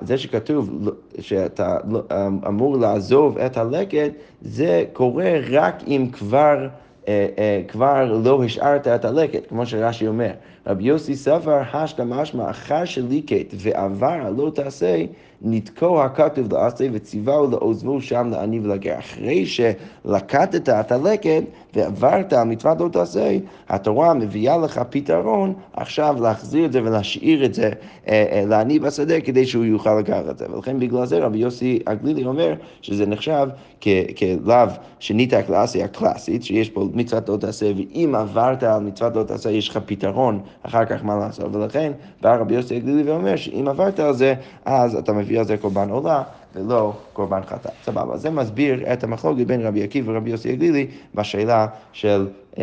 שזה 0.00 0.18
שכתוב 0.18 0.90
שאתה 1.20 1.76
לא, 1.90 2.02
אמור 2.48 2.78
לעזוב 2.78 3.38
את 3.38 3.56
הלקט, 3.56 4.12
זה 4.42 4.84
קורה 4.92 5.32
רק 5.50 5.82
אם 5.86 6.08
כבר... 6.12 6.68
אה, 7.08 7.26
אה, 7.38 7.62
כבר 7.68 8.20
לא 8.24 8.44
השארת 8.44 8.88
את 8.88 9.04
הלקט, 9.04 9.48
כמו 9.48 9.66
שרש"י 9.66 10.06
אומר. 10.06 10.30
רבי 10.66 10.84
יוסי 10.84 11.16
סבר 11.16 11.62
השתא 11.72 12.02
משמע 12.06 12.50
אחר 12.50 12.84
שליקט 12.84 13.54
ועבר 13.54 14.30
לא 14.36 14.50
תעשה, 14.54 15.04
נתקו 15.44 16.02
הכתוב 16.02 16.54
לעשה 16.54 16.84
וציווהו 16.92 17.50
לעוזבו 17.50 18.00
שם 18.00 18.28
לעני 18.30 18.60
ולגר. 18.60 18.98
אחרי 18.98 19.46
שלקטת 19.46 20.68
את 20.68 20.92
הלקט 20.92 21.42
ועברת 21.74 22.32
על 22.32 22.48
מצוות 22.48 22.80
לא 22.80 22.88
תעשה, 22.88 23.38
התורה 23.68 24.14
מביאה 24.14 24.58
לך 24.58 24.80
פתרון 24.90 25.54
עכשיו 25.72 26.16
להחזיר 26.20 26.64
את 26.64 26.72
זה 26.72 26.82
ולהשאיר 26.82 27.44
את 27.44 27.54
זה 27.54 27.70
אה, 28.08 28.24
אה, 28.32 28.44
לעני 28.48 28.78
בשדה 28.78 29.20
כדי 29.20 29.46
שהוא 29.46 29.64
יוכל 29.64 29.98
לקחת 29.98 30.28
את 30.30 30.38
זה. 30.38 30.46
ולכן 30.52 30.78
בגלל 30.78 31.06
זה 31.06 31.18
רבי 31.18 31.38
יוסי 31.38 31.78
הגלילי 31.86 32.24
אומר 32.24 32.54
שזה 32.82 33.06
נחשב 33.06 33.48
כלאו 34.16 34.68
שנית 34.98 35.32
הקלאסי 35.32 35.82
הקלאסית, 35.82 36.44
שיש 36.44 36.70
פה 36.70 36.88
מצוות 36.94 37.28
לא 37.28 37.36
תעשה, 37.36 37.72
ואם 37.76 38.14
עברת 38.18 38.62
על 38.62 38.82
מצוות 38.82 39.16
לא 39.16 39.22
תעשה 39.22 39.50
יש 39.50 39.68
לך 39.68 39.78
פתרון 39.86 40.40
אחר 40.62 40.84
כך 40.84 41.04
מה 41.04 41.16
לעשות. 41.16 41.56
ולכן 41.56 41.92
בא 42.20 42.36
רבי 42.36 42.54
יוסי 42.54 42.76
הגלילי 42.76 43.02
ואומר 43.02 43.36
שאם 43.36 43.68
עברת 43.68 44.00
על 44.00 44.14
זה, 44.14 44.34
אז 44.64 44.96
אתה 44.96 45.12
מביא 45.12 45.31
על 45.38 45.44
זה 45.44 45.56
קורבן 45.56 45.90
עולה. 45.90 46.22
ולא 46.54 46.92
קורבן 47.12 47.40
חטאת. 47.46 47.72
סבבה, 47.84 48.16
זה 48.16 48.30
מסביר 48.30 48.92
את 48.92 49.04
המחלוקת 49.04 49.46
בין 49.46 49.66
רבי 49.66 49.82
עקיבא 49.82 50.10
ורבי 50.10 50.30
יוסי 50.30 50.52
הגלילי 50.52 50.86
בשאלה 51.14 51.66
של, 51.92 52.28
אמ, 52.58 52.62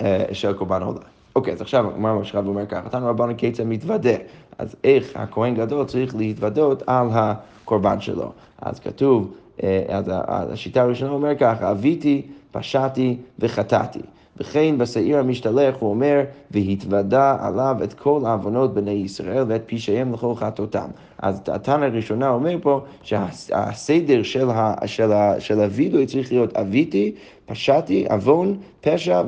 אה, 0.00 0.24
של 0.32 0.52
קורבן 0.52 0.82
עולה. 0.82 1.00
אוקיי, 1.36 1.52
אז 1.52 1.60
עכשיו 1.60 1.90
הגמרא 1.90 2.12
ממשיכה 2.12 2.40
ואומר 2.44 2.66
ככה, 2.66 2.88
תנו 2.88 3.06
רבנו 3.06 3.32
כיצד 3.36 3.62
מתוודה. 3.64 4.16
אז 4.58 4.76
איך 4.84 5.12
הכהן 5.14 5.54
גדול 5.54 5.84
צריך 5.86 6.16
להתוודות 6.16 6.82
על 6.86 7.08
הקורבן 7.12 8.00
שלו. 8.00 8.32
אז 8.62 8.80
כתוב, 8.80 9.34
אה, 9.62 9.82
אז 9.88 10.04
השיטה 10.08 10.82
הראשונה 10.82 11.10
אומרת 11.10 11.38
ככה, 11.40 11.70
אביתי, 11.70 12.22
פשעתי 12.52 13.16
וחטאתי. 13.38 14.00
וכן 14.40 14.78
בשעיר 14.78 15.18
המשתלח 15.18 15.74
הוא 15.78 15.90
אומר, 15.90 16.20
והתוודה 16.50 17.36
עליו 17.40 17.76
את 17.84 17.94
כל 17.94 18.20
העוונות 18.26 18.74
בני 18.74 18.90
ישראל 18.90 19.44
ואת 19.48 19.62
פשעיהם 19.66 20.12
לכל 20.12 20.34
חטאותם. 20.34 20.88
אז 21.18 21.42
הטענה 21.46 21.86
הראשונה 21.86 22.28
אומר 22.28 22.56
פה 22.62 22.80
שהסדר 23.02 24.22
של, 24.22 24.50
ה, 24.50 24.74
של, 24.86 25.12
ה, 25.12 25.40
של 25.40 25.60
הווידוי 25.60 26.06
צריך 26.06 26.32
להיות 26.32 26.56
אביתי, 26.56 27.14
פשעתי, 27.46 28.06
עוון, 28.10 28.56
פשע 28.80 29.22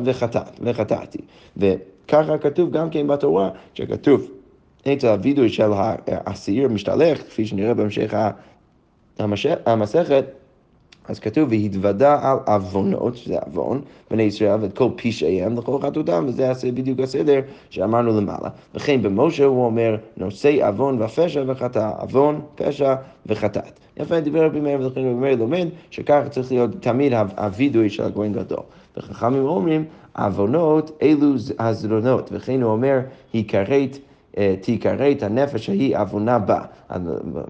וחטאתי. 0.60 1.18
וככה 1.56 2.38
כתוב 2.38 2.70
גם 2.70 2.90
כן 2.90 3.06
בתורה, 3.06 3.50
שכתוב 3.74 4.30
אצל 4.92 5.06
הווידוי 5.06 5.48
של 5.48 5.70
השעיר 6.08 6.68
משתלח, 6.68 7.18
כפי 7.18 7.46
שנראה 7.46 7.74
בהמשך 7.74 8.14
המסכת, 9.66 10.24
אז 11.08 11.18
כתוב, 11.18 11.48
והתוודה 11.50 12.18
על 12.22 12.38
עוונות, 12.46 13.16
שזה 13.16 13.38
עוון, 13.38 13.80
בני 14.10 14.22
ישראל, 14.22 14.58
ואת 14.60 14.78
כל 14.78 14.88
פשעיהם 14.96 15.58
לכל 15.58 15.78
חטאותם, 15.82 16.24
וזה 16.28 16.52
בדיוק 16.74 17.00
הסדר 17.00 17.40
שאמרנו 17.70 18.20
למעלה. 18.20 18.48
וכן 18.74 19.02
במשה 19.02 19.44
הוא 19.44 19.64
אומר, 19.64 19.96
נושא 20.16 20.68
עוון 20.68 21.02
ופשע 21.02 21.42
וחטא, 21.46 21.90
עוון, 22.00 22.40
פשע 22.54 22.94
וחטאת. 23.26 23.80
יפה, 23.96 24.20
דיבר 24.20 24.44
רבי 24.44 24.60
מאיר, 24.60 24.80
ולכן 24.80 25.00
רבי 25.00 25.14
מאיר 25.14 25.36
לומד 25.36 25.68
שככה 25.90 26.28
צריך 26.28 26.52
להיות 26.52 26.70
תמיד 26.80 27.12
הווידוי 27.36 27.90
של 27.90 28.02
הכהן 28.02 28.32
גדול. 28.32 28.62
וחכמים 28.96 29.44
אומרים, 29.44 29.84
עוונות 30.16 30.98
אלו 31.02 31.32
הזרונות, 31.58 32.30
וכן 32.32 32.62
הוא 32.62 32.72
אומר, 32.72 32.98
היא 33.32 33.48
כרת 33.48 33.98
אה, 34.38 34.54
תיקרא 34.60 35.10
את 35.10 35.22
הנפש 35.22 35.68
ההיא 35.68 35.96
עוונה 35.98 36.38
בה. 36.38 36.60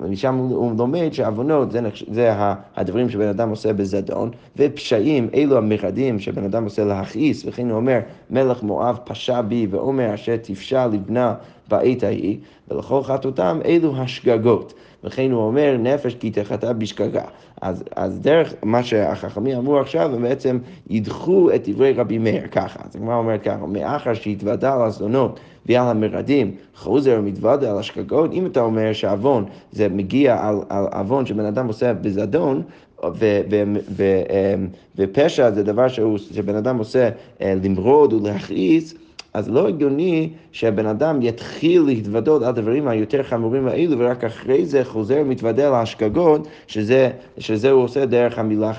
משם 0.08 0.34
הוא 0.34 0.72
לומד 0.78 1.12
שעוונות 1.12 1.72
זה, 1.72 1.80
זה 2.10 2.32
הדברים 2.76 3.10
שבן 3.10 3.28
אדם 3.28 3.50
עושה 3.50 3.72
בזדון, 3.72 4.30
ופשעים 4.56 5.28
אלו 5.34 5.58
המרדים 5.58 6.18
שבן 6.18 6.44
אדם 6.44 6.64
עושה 6.64 6.84
להכעיס, 6.84 7.44
וכן 7.46 7.68
הוא 7.68 7.76
אומר, 7.76 7.98
מלך 8.30 8.62
מואב 8.62 8.98
פשע 9.04 9.40
בי 9.40 9.66
ואומר 9.70 10.14
אשר 10.14 10.36
תפשע 10.36 10.86
לבנה 10.86 11.34
בעת 11.68 12.02
ההיא, 12.02 12.38
ולכל 12.68 13.02
חטאותם 13.02 13.60
אלו 13.64 13.96
השגגות. 13.96 14.74
וכן 15.04 15.30
הוא 15.30 15.42
אומר, 15.42 15.76
נפש 15.78 16.14
כי 16.14 16.30
תחטא 16.30 16.72
בשגגה. 16.72 17.24
אז, 17.62 17.84
אז 17.96 18.20
דרך 18.20 18.54
מה 18.62 18.82
שהחכמים 18.82 19.56
אמרו 19.58 19.78
עכשיו, 19.78 20.14
הם 20.14 20.22
בעצם 20.22 20.58
ידחו 20.90 21.50
את 21.54 21.68
דברי 21.68 21.92
רבי 21.92 22.18
מאיר 22.18 22.46
ככה. 22.46 22.80
אז 22.84 22.96
הגמרא 22.96 23.16
אומרת 23.16 23.42
ככה, 23.42 23.66
מאחר 23.66 24.14
שהתוודה 24.14 24.74
על 24.74 24.82
הזדונות 24.82 25.40
ועל 25.66 25.88
המרדים, 25.88 26.54
חוזר 26.74 27.16
ומתוודה 27.18 27.70
על 27.70 27.78
השגגות, 27.78 28.32
אם 28.32 28.46
אתה 28.46 28.60
אומר 28.60 28.92
שעוון 28.92 29.44
זה 29.72 29.88
מגיע 29.88 30.48
על, 30.48 30.56
על 30.68 30.84
עוון 30.92 31.26
שבן 31.26 31.44
אדם 31.44 31.66
עושה 31.66 31.94
בזדון, 31.94 32.62
ו- 33.04 33.40
ו- 33.50 33.62
ו- 33.90 34.22
אמ, 34.30 34.66
ופשע 34.96 35.50
זה 35.50 35.62
דבר 35.62 35.88
שהוא, 35.88 36.18
שבן 36.18 36.54
אדם 36.56 36.78
עושה 36.78 37.08
אה, 37.40 37.54
למרוד 37.64 38.12
ולהכעיס, 38.12 38.94
אז 39.38 39.48
לא 39.48 39.68
הגיוני 39.68 40.30
שהבן 40.52 40.86
אדם 40.86 41.22
יתחיל 41.22 41.82
להתוודות 41.82 42.42
על 42.42 42.48
הדברים 42.48 42.88
היותר 42.88 43.22
חמורים 43.22 43.68
האלו, 43.68 43.98
ורק 43.98 44.24
אחרי 44.24 44.66
זה 44.66 44.84
חוזר 44.84 45.18
ומתוודה 45.20 45.66
על 45.66 45.74
ההשגגות, 45.74 46.48
שזה, 46.66 47.10
שזה 47.38 47.70
הוא 47.70 47.82
עושה 47.82 48.06
דרך 48.06 48.38
המילה, 48.38 48.72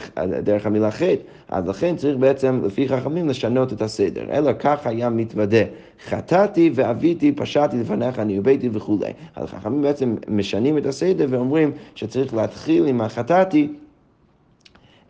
דרך 0.43 0.65
המילה 0.65 0.91
חטא. 0.91 1.15
אז 1.49 1.67
לכן 1.67 1.95
צריך 1.95 2.17
בעצם, 2.17 2.61
לפי 2.65 2.89
חכמים, 2.89 3.29
לשנות 3.29 3.73
את 3.73 3.81
הסדר. 3.81 4.21
אלא 4.31 4.51
כך 4.59 4.87
היה 4.87 5.09
מתוודה. 5.09 5.63
חטאתי 6.05 6.71
ואביתי, 6.75 7.31
פשעתי 7.31 7.77
לפניך, 7.77 8.19
אני 8.19 8.37
הבאתי 8.37 8.69
וכולי. 8.73 9.11
אז 9.35 9.49
חכמים 9.49 9.81
בעצם 9.81 10.15
משנים 10.27 10.77
את 10.77 10.85
הסדר 10.85 11.25
ואומרים 11.29 11.71
שצריך 11.95 12.33
להתחיל 12.33 12.85
עם 12.85 13.01
החטאתי. 13.01 13.67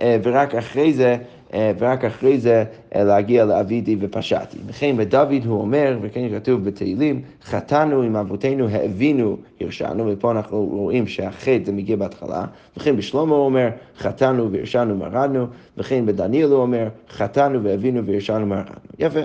אה, 0.02 0.18
ורק 0.24 0.56
אחרי 0.56 0.94
זה 0.94 1.18
אה, 1.54 1.72
ורק 1.80 2.06
אחרי 2.06 2.40
זה 2.40 2.64
אה, 2.96 3.04
להגיע 3.04 3.46
לאבידי 3.46 3.96
ופשעתי. 4.00 4.58
וכן 4.68 4.98
בדוד 4.98 5.46
הוא 5.46 5.62
אומר, 5.62 5.98
וכן 6.02 6.30
כתוב 6.36 6.64
בתהילים, 6.64 7.22
חטאנו 7.44 8.02
עם 8.02 8.16
אבותינו, 8.16 8.68
האבינו, 8.70 9.38
הרשענו, 9.62 10.08
ופה 10.08 10.32
אנחנו 10.32 10.66
רואים 10.66 11.08
שהחטא 11.08 11.60
זה 11.66 11.72
מגיע 11.72 11.96
בהתחלה. 11.96 12.46
וכן 12.78 12.98
בשלמה 12.98 13.36
הוא 13.36 13.46
אומר, 13.46 13.70
חטאנו 13.98 14.52
והרשענו 14.52 14.98
מרדנו, 14.98 15.46
וכן 15.78 16.06
בדניאל 16.06 16.50
הוא 16.52 16.62
אומר, 16.62 16.88
חטאנו 17.10 17.64
והבינו 17.64 18.06
והרשענו 18.06 18.46
מרדנו. 18.46 18.76
יפה. 19.00 19.20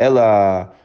אלא... 0.00 0.22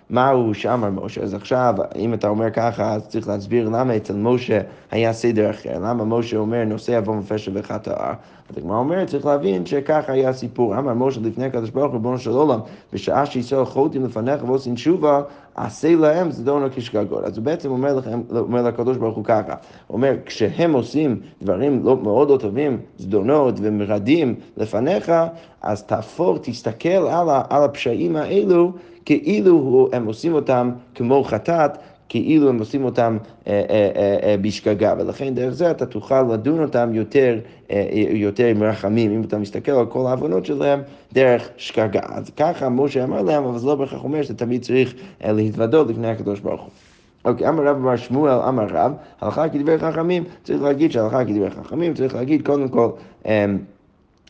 מה 0.10 0.30
הוא 0.30 0.54
שאמר 0.54 0.90
משה. 0.90 1.22
אז 1.22 1.34
עכשיו, 1.34 1.76
אם 1.96 2.14
אתה 2.14 2.28
אומר 2.28 2.52
ככה, 2.52 2.94
אז 2.94 3.08
צריך 3.08 3.28
להסביר 3.28 3.70
למה 3.70 3.96
אצל 3.96 4.16
משה 4.16 4.62
היה 4.92 5.14
סדר 5.14 5.50
אחר. 5.50 5.80
למה 5.80 6.06
משה 6.06 6.38
אומר 6.38 6.64
נושא 6.66 6.98
עוון 6.98 7.20
ופשע 7.20 7.52
וחטאה. 7.54 8.14
אז 8.50 8.58
הגמרא 8.58 8.78
אומרת, 8.78 9.08
צריך 9.08 9.26
להבין 9.26 9.66
שככה 9.66 10.12
היה 10.12 10.30
הסיפור. 10.30 10.78
אמר 10.78 10.94
משה 10.94 11.20
לפני 11.24 11.46
הקדוש 11.46 11.70
ברוך 11.70 11.86
הוא, 11.86 11.94
ריבונו 11.94 12.20
של 12.20 12.30
עולם, 12.30 12.60
בשעה 12.94 13.26
שישראל 13.26 13.66
חוטאים 13.66 14.06
לפניך 14.06 14.44
ועושים 14.44 14.76
תשובה, 14.76 15.22
עשה 15.56 15.96
להם 15.96 16.32
זדון 16.32 16.70
כשגגות. 16.76 17.24
אז 17.24 17.38
הוא 17.38 17.46
בעצם 17.46 17.72
אומר, 17.72 17.96
לכם, 17.96 18.22
אומר 18.36 18.62
לקדוש 18.62 18.98
ברוך 18.98 19.16
הוא 19.16 19.26
ככה, 19.26 19.54
הוא 19.88 19.96
אומר, 19.96 20.16
כשהם 20.26 20.74
עושים 20.74 21.20
דברים 21.42 21.84
לא, 21.84 21.98
מאוד 21.98 22.30
לא 22.30 22.38
טובים, 22.38 22.78
זדונות 22.98 23.56
ומרדים 23.62 24.36
לפניך, 24.58 25.12
אז 25.62 25.84
תהפוך, 25.84 26.38
תסתכל 26.42 26.90
על, 26.90 27.30
על 27.50 27.64
הפשעים 27.64 28.16
האלו 28.16 28.72
כאילו 29.06 29.90
הם 29.94 30.06
עושים 30.06 30.34
אותם 30.34 30.72
כמו 30.96 31.24
חטאת, 31.24 31.78
כאילו 32.10 32.50
הם 32.50 32.60
עושים 32.60 32.86
אותם 32.86 33.18
אה, 33.48 33.64
אה, 33.70 34.18
אה, 34.24 34.36
בשגגה, 34.42 34.94
ולכן 35.00 35.36
דרך 35.36 35.54
זה 35.54 35.72
אתה 35.72 35.86
תוכל 35.86 36.22
לדון 36.34 36.62
אותם 36.62 36.90
יותר, 36.94 37.40
יותר 38.10 38.46
עם 38.46 38.64
רחמים, 38.64 39.12
אם 39.12 39.22
אתה 39.22 39.38
מסתכל 39.38 39.72
על 39.72 39.86
כל 39.86 40.08
העוונות 40.08 40.46
שלהם 40.46 40.82
דרך 41.14 41.50
שגגה. 41.58 42.02
אז 42.04 42.30
ככה 42.30 42.70
משה 42.70 43.04
אמר 43.04 43.22
להם, 43.22 43.44
אבל 43.44 43.58
זה 43.58 43.68
לא 43.68 43.76
בהכרח 43.76 44.04
אומר 44.04 44.22
שאתה 44.22 44.46
תמיד 44.46 44.62
צריך 44.62 44.94
להתוודות 45.24 45.90
לפני 45.90 46.08
הקדוש 46.08 46.40
ברוך 46.40 46.62
הוא. 46.62 46.70
אוקיי, 47.26 47.50
אמר 47.50 47.64
רב 47.64 47.76
אמר 47.76 47.96
שמואל, 47.96 48.32
אמר 48.32 48.66
רב, 48.70 48.92
הלכה 49.22 49.50
כדברי 49.50 49.78
חכמים, 49.80 50.24
צריך 50.44 50.62
להגיד 50.62 50.92
שהלכה 50.92 51.26
כדברי 51.26 51.50
חכמים, 51.50 51.94
צריך 51.94 52.16
להגיד 52.16 52.46
קודם 52.46 52.70
כל 52.70 52.90
אמ, 53.26 53.58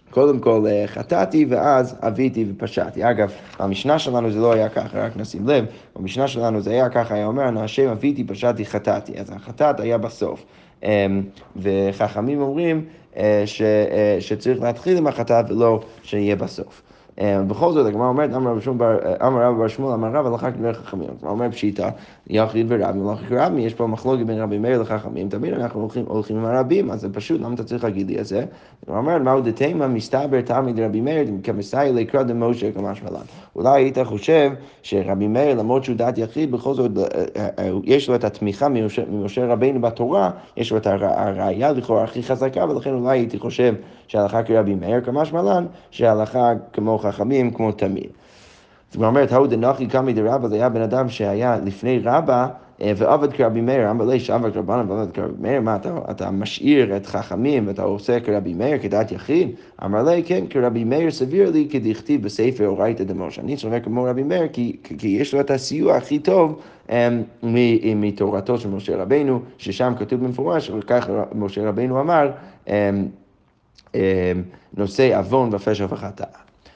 קודם 0.09 0.39
כל 0.39 0.65
אה, 0.67 0.83
חטאתי 0.87 1.45
ואז 1.49 1.95
אביתי 2.01 2.45
ופשעתי. 2.49 3.09
אגב, 3.09 3.31
במשנה 3.59 3.99
שלנו 3.99 4.31
זה 4.31 4.39
לא 4.39 4.53
היה 4.53 4.69
ככה, 4.69 5.05
רק 5.05 5.17
נשים 5.17 5.47
לב, 5.47 5.65
במשנה 5.95 6.27
שלנו 6.27 6.61
זה 6.61 6.71
היה 6.71 6.89
ככה, 6.89 7.15
היה 7.15 7.25
אומר, 7.25 7.59
השם 7.63 7.89
אביתי, 7.89 8.23
פשעתי, 8.23 8.65
חטאתי. 8.65 9.19
אז 9.19 9.29
החטאת 9.29 9.79
היה 9.79 9.97
בסוף. 9.97 10.45
אמ, 10.83 11.23
וחכמים 11.55 12.41
אומרים 12.41 12.85
אה, 13.17 13.43
ש, 13.45 13.61
אה, 13.61 14.17
שצריך 14.19 14.61
להתחיל 14.61 14.97
עם 14.97 15.07
החטאת 15.07 15.51
ולא 15.51 15.79
שיהיה 16.03 16.35
בסוף. 16.35 16.81
אה, 17.19 17.41
בכל 17.43 17.71
זאת, 17.71 17.85
הגמרא 17.85 18.07
אומרת, 18.07 18.33
אמר 18.33 18.51
רב 19.21 19.57
בר 19.57 19.67
שמואל, 19.67 19.93
אמר 19.93 20.07
רב, 20.07 20.25
הלכה 20.25 20.51
כדברי 20.51 20.73
חכמים. 20.73 21.09
הגמרא 21.17 21.31
אומרת 21.31 21.51
פשיטא, 21.51 21.89
יחיד 22.27 22.65
ורבי, 22.69 22.99
מלאכי 22.99 23.25
כרבי, 23.25 23.61
יש 23.61 23.73
פה 23.73 23.87
מחלוקת 23.87 24.25
בין 24.25 24.39
רבי 24.39 24.57
מאיר 24.57 24.81
לחכמים, 24.81 25.29
תמיד 25.29 25.53
אנחנו 25.53 25.89
הולכים, 26.07 26.37
עם 26.37 26.45
הרבים, 26.45 26.91
אז 26.91 27.01
זה 27.01 27.13
פשוט, 27.13 27.41
למה 27.41 27.55
אתה 27.55 27.63
צריך 27.63 27.83
להגיד 27.83 28.07
לי 28.07 28.19
את 28.19 28.25
זה? 28.25 28.45
הגמרא 28.83 28.99
אומרת, 28.99 29.21
מהו 29.21 29.41
דתימה 29.41 29.87
מסתבר 29.87 30.41
תלמיד 30.41 30.79
רבי 30.79 31.01
מאיר, 31.01 31.27
כמסאי 31.43 31.93
לקרא 31.93 32.23
דמשה 32.23 32.71
כמשמע 32.71 33.09
לן. 33.09 33.25
אולי 33.55 33.81
היית 33.81 33.97
חושב 34.03 34.51
שרבי 34.83 35.27
מאיר, 35.27 35.59
למרות 35.59 35.83
שהוא 35.83 35.95
דעת 35.97 36.17
יחיד, 36.17 36.51
בכל 36.51 36.73
זאת 36.73 36.91
אה, 36.97 37.47
אה, 37.59 37.69
יש 37.83 38.09
לו 38.09 38.15
את 38.15 38.23
התמיכה 38.23 38.67
ממשה 39.09 39.45
רבינו 39.45 39.81
בתורה, 39.81 40.31
יש 40.57 40.71
לו 40.71 40.77
את 40.77 40.87
הראייה 40.87 41.71
לכאורה 41.71 42.03
הכי 42.03 42.23
חזקה, 42.23 42.65
ולכן 42.69 42.93
אולי 42.93 43.17
הייתי 43.19 43.39
חושב 43.39 43.73
שההלכה 44.09 44.43
כרבי 44.43 44.75
מאיר 44.75 45.01
כמשמע 45.01 45.41
לן, 45.41 45.65
שההלכה 45.91 46.51
כמו 46.73 46.97
חכמים 46.97 47.51
כמו 47.51 47.71
תמיד. 47.71 48.09
אז 48.91 48.95
הוא 48.95 49.05
אומר, 49.05 49.25
ההוא 49.31 49.47
דנחי 49.47 49.87
קמי 49.87 50.13
דרבא, 50.13 50.47
זה 50.47 50.55
היה 50.55 50.69
בן 50.69 50.81
אדם 50.81 51.09
שהיה 51.09 51.57
לפני 51.65 51.99
רבא 52.03 52.47
אה, 52.81 52.91
ועבד 52.95 53.33
כרבי 53.33 53.61
מאיר, 53.61 53.91
אמר 53.91 54.05
לי 54.05 54.19
שעבד 54.19 54.53
כרבנן 54.53 54.91
ועבד 54.91 55.11
כרבי 55.11 55.33
מאיר, 55.39 55.61
מה 55.61 55.75
אתה, 55.75 55.97
אתה 56.11 56.31
משאיר 56.31 56.97
את 56.97 57.05
חכמים 57.05 57.67
ואתה 57.67 57.83
עושה 57.83 58.19
כרבי 58.19 58.53
מאיר 58.53 58.77
כדעת 58.77 59.11
יחיד? 59.11 59.51
אמר 59.85 60.03
לי, 60.03 60.23
כן, 60.23 60.43
כרבי 60.49 60.83
מאיר 60.83 61.11
סביר 61.11 61.51
לי 61.51 61.67
כדכתיב 61.71 62.23
בספר 62.23 62.67
אורייתא 62.67 63.03
דמוש. 63.03 63.39
אני 63.39 63.57
סובר 63.57 63.79
כמו 63.79 64.03
רבי 64.03 64.23
מאיר 64.23 64.47
כי, 64.53 64.77
כי 64.97 65.07
יש 65.07 65.33
לו 65.33 65.39
את 65.39 65.51
הסיוע 65.51 65.95
הכי 65.95 66.19
טוב 66.19 66.59
um, 66.87 66.91
מתורתו 67.95 68.57
של 68.57 68.69
משה 68.69 69.01
רבנו, 69.01 69.39
ששם 69.57 69.93
כתוב 69.99 70.23
במפורש, 70.25 70.69
וכך 70.69 71.09
משה 71.35 71.69
רבנו 71.69 72.01
אמר, 72.01 72.31
um, 72.65 72.69
נושא 74.73 75.17
עוון 75.17 75.49
ופשע 75.53 75.85
וחטאה. 75.89 76.27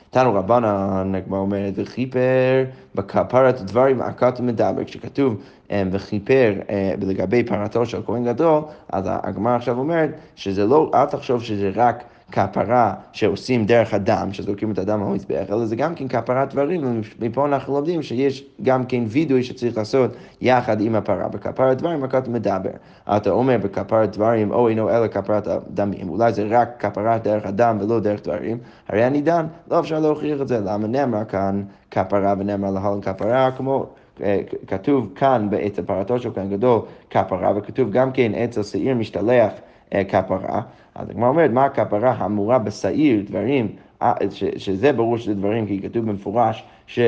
תנו 0.10 0.34
רבנן, 0.34 1.16
הגמרא 1.16 1.40
אומרת, 1.40 1.74
וכיפר 1.76 2.66
בכפרת 2.96 3.62
דברים 3.62 4.02
עקת 4.02 4.40
ומדבר, 4.40 4.84
כשכתוב 4.84 5.42
אמ, 5.72 5.90
וכיפר 5.92 6.54
אה, 6.70 6.94
לגבי 7.02 7.44
פרתו 7.44 7.86
של 7.86 8.02
כהן 8.06 8.26
גדול, 8.26 8.62
אז 8.92 9.06
הגמרא 9.08 9.56
עכשיו 9.56 9.80
אומרת 9.80 10.10
שזה 10.36 10.66
לא, 10.66 10.92
אל 10.94 11.06
תחשוב 11.06 11.44
שזה 11.44 11.72
רק 11.76 12.04
כפרה 12.34 12.94
שעושים 13.12 13.66
דרך 13.66 13.94
הדם, 13.94 14.30
שזורקים 14.32 14.72
את 14.72 14.78
הדם 14.78 15.00
במזבח, 15.00 15.46
אלא 15.50 15.66
זה 15.66 15.76
גם 15.76 15.96
כן 15.96 16.08
כפרת 16.08 16.50
דברים, 16.54 17.02
ומפה 17.20 17.46
אנחנו 17.46 17.74
לומדים 17.74 18.02
שיש 18.02 18.44
גם 18.62 18.86
כן 18.86 19.04
וידוי 19.08 19.44
שצריך 19.44 19.78
לעשות 19.78 20.12
יחד 20.42 20.82
עם 20.82 20.96
הפרה. 20.96 21.28
בכפרת 21.28 21.78
דברים 21.78 22.06
אתה 22.06 22.20
מדבר. 22.30 22.70
אתה 23.18 23.30
אומר 23.30 23.58
בכפרת 23.58 24.12
דברים, 24.12 24.52
או 24.52 24.68
אינו 24.68 24.90
אלא 24.90 25.08
כפרת 25.08 25.48
דמים, 25.74 26.10
אולי 26.10 26.34
זה 26.34 26.48
רק 26.50 26.70
כפרת 26.80 27.24
דרך 27.24 27.46
הדם 27.46 27.78
ולא 27.82 28.00
דרך 28.00 28.24
דברים, 28.24 28.58
הרי 28.90 29.08
אני 29.08 29.22
דן, 29.22 29.46
לא 29.72 29.80
אפשר 29.80 30.00
להוכיח 30.00 30.42
את 30.42 30.48
זה. 30.48 30.60
למה 30.60 30.88
נאמר 30.88 31.26
כאן 31.26 31.64
כפרה 31.92 32.34
ונאמר 32.40 32.72
להלן 32.72 33.02
כפרה, 33.02 33.52
כמו... 33.52 33.86
אה, 34.22 34.42
כתוב 34.68 35.10
כאן 35.16 35.48
בעת 35.50 35.80
הפרתו 35.80 36.20
של 36.20 36.30
כהן 36.34 36.50
גדול 36.50 36.82
כפרה, 37.10 37.52
וכתוב 37.56 37.92
גם 37.92 38.12
כן 38.12 38.34
אצל 38.34 38.64
שעיר 38.64 38.96
משתלח 38.96 39.52
אה, 39.94 40.04
כפרה. 40.04 40.62
אז 40.96 41.10
הגמרא 41.10 41.30
אומרת, 41.30 41.52
מה 41.52 41.66
הכפרה 41.66 42.12
האמורה 42.12 42.60
בשעיר, 42.60 43.24
דברים, 43.28 43.68
אה, 44.02 44.14
שזה 44.58 44.92
ברור 44.92 45.18
שזה 45.18 45.34
דברים, 45.34 45.68
כי 45.68 45.82
כתוב 45.82 46.06
במפורש 46.06 46.64
ש... 46.88 47.00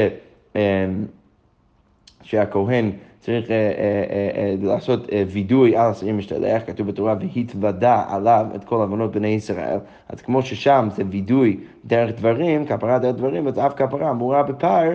שהכהן 2.23 2.91
צריך 3.19 3.51
אה, 3.51 3.55
אה, 3.55 4.29
אה, 4.35 4.55
לעשות 4.61 5.07
וידוי 5.27 5.77
על 5.77 5.91
השעיר 5.91 6.13
משתלח, 6.13 6.61
כתוב 6.67 6.87
בתורה, 6.87 7.15
והתוודה 7.35 8.03
עליו 8.07 8.45
את 8.55 8.63
כל 8.63 8.75
עוונות 8.75 9.11
בני 9.11 9.27
ישראל. 9.27 9.77
אז 10.09 10.21
כמו 10.21 10.41
ששם 10.41 10.87
זה 10.95 11.03
וידוי 11.09 11.57
דרך 11.85 12.17
דברים, 12.17 12.65
כפרה 12.65 12.99
דרך 12.99 13.15
דברים, 13.15 13.47
אז 13.47 13.59
אף 13.59 13.73
כפרה 13.75 14.11
אמורה 14.11 14.43
בפר 14.43 14.93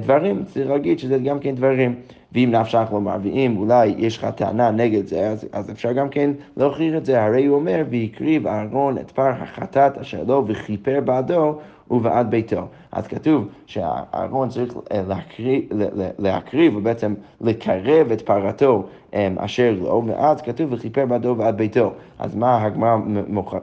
דברים, 0.00 0.44
צריך 0.44 0.70
להגיד 0.70 0.98
שזה 0.98 1.18
גם 1.18 1.38
כן 1.38 1.54
דברים. 1.54 1.94
ואם 2.34 2.48
נפשך 2.52 2.88
לומר, 2.92 3.16
ואם 3.22 3.54
אולי 3.56 3.94
יש 3.98 4.18
לך 4.18 4.24
טענה 4.24 4.70
נגד 4.70 5.06
זה, 5.06 5.28
אז, 5.28 5.46
אז 5.52 5.70
אפשר 5.70 5.92
גם 5.92 6.08
כן 6.08 6.30
להוכיח 6.56 6.96
את 6.96 7.06
זה. 7.06 7.22
הרי 7.24 7.46
הוא 7.46 7.56
אומר, 7.56 7.82
והקריב 7.90 8.46
אהרון 8.46 8.98
את 8.98 9.10
פר 9.10 9.28
החטאת 9.28 9.98
אשר 9.98 10.22
לו 10.26 10.44
וכיפר 10.46 11.00
בעדו 11.04 11.58
ובעד 11.92 12.30
ביתו. 12.30 12.66
אז 12.92 13.06
כתוב 13.06 13.48
שהארון 13.66 14.48
צריך 14.48 14.74
להקריב, 15.08 15.62
להקריב 16.18 16.76
ובעצם 16.76 17.14
לקרב 17.40 18.12
את 18.12 18.20
פרתו 18.20 18.84
אמ, 19.14 19.36
אשר 19.38 19.74
לו, 19.78 20.02
ואז 20.06 20.40
כתוב 20.40 20.72
וכיפר 20.72 21.06
בעדו 21.06 21.28
ובעד 21.28 21.56
ביתו. 21.56 21.92
אז 22.18 22.34
מה 22.34 22.62
הגמרא 22.62 22.96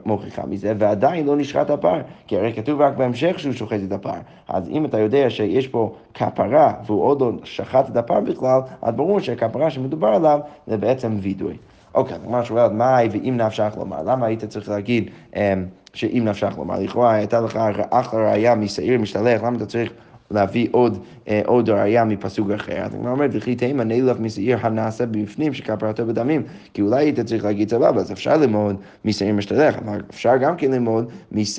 מוכיחה 0.04 0.46
מזה? 0.46 0.72
ועדיין 0.78 1.26
לא 1.26 1.36
נשחט 1.36 1.70
הפר, 1.70 2.00
כי 2.26 2.36
הרי 2.36 2.52
כתוב 2.52 2.80
רק 2.80 2.96
בהמשך 2.96 3.38
שהוא 3.38 3.52
שוחט 3.52 3.80
את 3.86 3.92
הפר. 3.92 4.18
אז 4.48 4.68
אם 4.68 4.84
אתה 4.84 4.98
יודע 4.98 5.30
שיש 5.30 5.68
פה 5.68 5.94
כפרה 6.14 6.72
והוא 6.86 7.02
עוד 7.02 7.20
לא 7.20 7.32
שחט 7.44 7.90
את 7.90 7.96
הפר 7.96 8.20
בכלל, 8.20 8.60
אז 8.82 8.94
ברור 8.94 9.20
שהכפרה 9.20 9.70
שמדובר 9.70 10.08
עליו 10.08 10.40
זה 10.66 10.76
בעצם 10.76 11.16
וידוי. 11.20 11.56
אוקיי, 11.94 12.16
אז 12.16 12.24
הגמרא 12.24 12.44
שואלת, 12.44 12.72
מה 12.72 12.98
ואם 13.12 13.36
נפשך 13.36 13.74
לומר? 13.78 14.02
למה 14.02 14.26
היית 14.26 14.44
צריך 14.44 14.68
להגיד 14.68 15.10
אמ, 15.36 15.66
שאם 15.92 16.22
נפשך 16.24 16.54
לומר? 16.58 16.80
לכאורה 16.80 17.14
הייתה 17.14 17.40
לך 17.40 17.58
אחלה 17.90 18.30
ראייה 18.30 18.54
משעיר 18.54 19.00
משתלח, 19.00 19.42
למה 19.42 19.56
אתה 19.56 19.66
צריך 19.66 19.92
להביא 20.30 20.68
עוד, 20.70 20.98
אה, 21.28 21.42
עוד 21.46 21.70
ראייה 21.70 22.04
מפסוק 22.04 22.50
אחר. 22.50 22.82
אז 22.82 22.94
הגמרא 22.94 23.12
אומרת, 23.12 23.30
וכי 23.32 23.56
תימא 23.56 23.82
נלף 23.82 24.20
משעיר 24.20 24.58
הנעשה 24.60 25.06
בפנים 25.06 25.54
שכפרתו 25.54 26.06
בדמים. 26.06 26.42
כי 26.74 26.82
אולי 26.82 27.04
היית 27.04 27.20
צריך 27.20 27.44
להגיד 27.44 27.70
סבבה, 27.70 28.00
אז 28.00 28.12
אפשר 28.12 28.36
ללמוד 28.36 28.76
משעיר 29.04 29.34
משתלח, 29.34 29.76
אבל 29.84 30.00
אפשר 30.10 30.36
גם 30.36 30.56
כן 30.56 30.70
ללמוד 30.70 31.10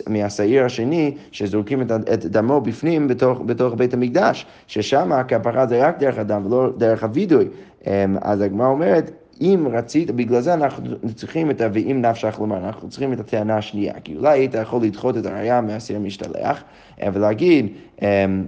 מהשעיר 0.07 0.65
השני, 0.65 1.15
שזורקים 1.31 1.81
את, 1.81 1.91
את 1.91 2.25
דמו 2.25 2.61
בפנים 2.61 3.07
בתוך, 3.07 3.41
בתוך 3.45 3.73
בית 3.73 3.93
המקדש, 3.93 4.45
ששם 4.67 5.11
הכפרה 5.11 5.67
זה 5.67 5.87
רק 5.87 5.99
דרך 5.99 6.17
הדם 6.17 6.45
ולא 6.45 6.69
דרך 6.77 7.03
הווידוי. 7.03 7.47
אמ, 7.87 8.17
אז 8.21 8.41
הגמרא 8.41 8.67
אומרת, 8.67 9.11
אם 9.41 9.67
רצית, 9.71 10.11
בגלל 10.11 10.41
זה 10.41 10.53
אנחנו 10.53 10.83
צריכים 11.15 11.51
את 11.51 11.61
ה"ואם 11.61 12.01
נפשך 12.01 12.35
לומר", 12.39 12.57
אנחנו 12.57 12.89
צריכים 12.89 13.13
את 13.13 13.19
הטענה 13.19 13.57
השנייה, 13.57 13.93
כי 14.03 14.15
אולי 14.15 14.39
היית 14.39 14.53
יכול 14.53 14.83
לדחות 14.83 15.17
את 15.17 15.25
הראייה 15.25 15.61
מהסיר 15.61 15.99
משתלח, 15.99 16.63
אה, 17.01 17.09
ולהגיד, 17.13 17.67
אמ, 18.01 18.45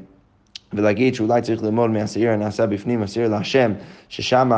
ולהגיד 0.76 1.16
שאולי 1.16 1.42
צריך 1.42 1.64
ללמוד 1.64 1.90
מהשעיר 1.90 2.32
הנעשה 2.32 2.66
בפנים, 2.66 3.04
השעיר 3.04 3.30
להשם, 3.30 3.72
ששם 4.10 4.52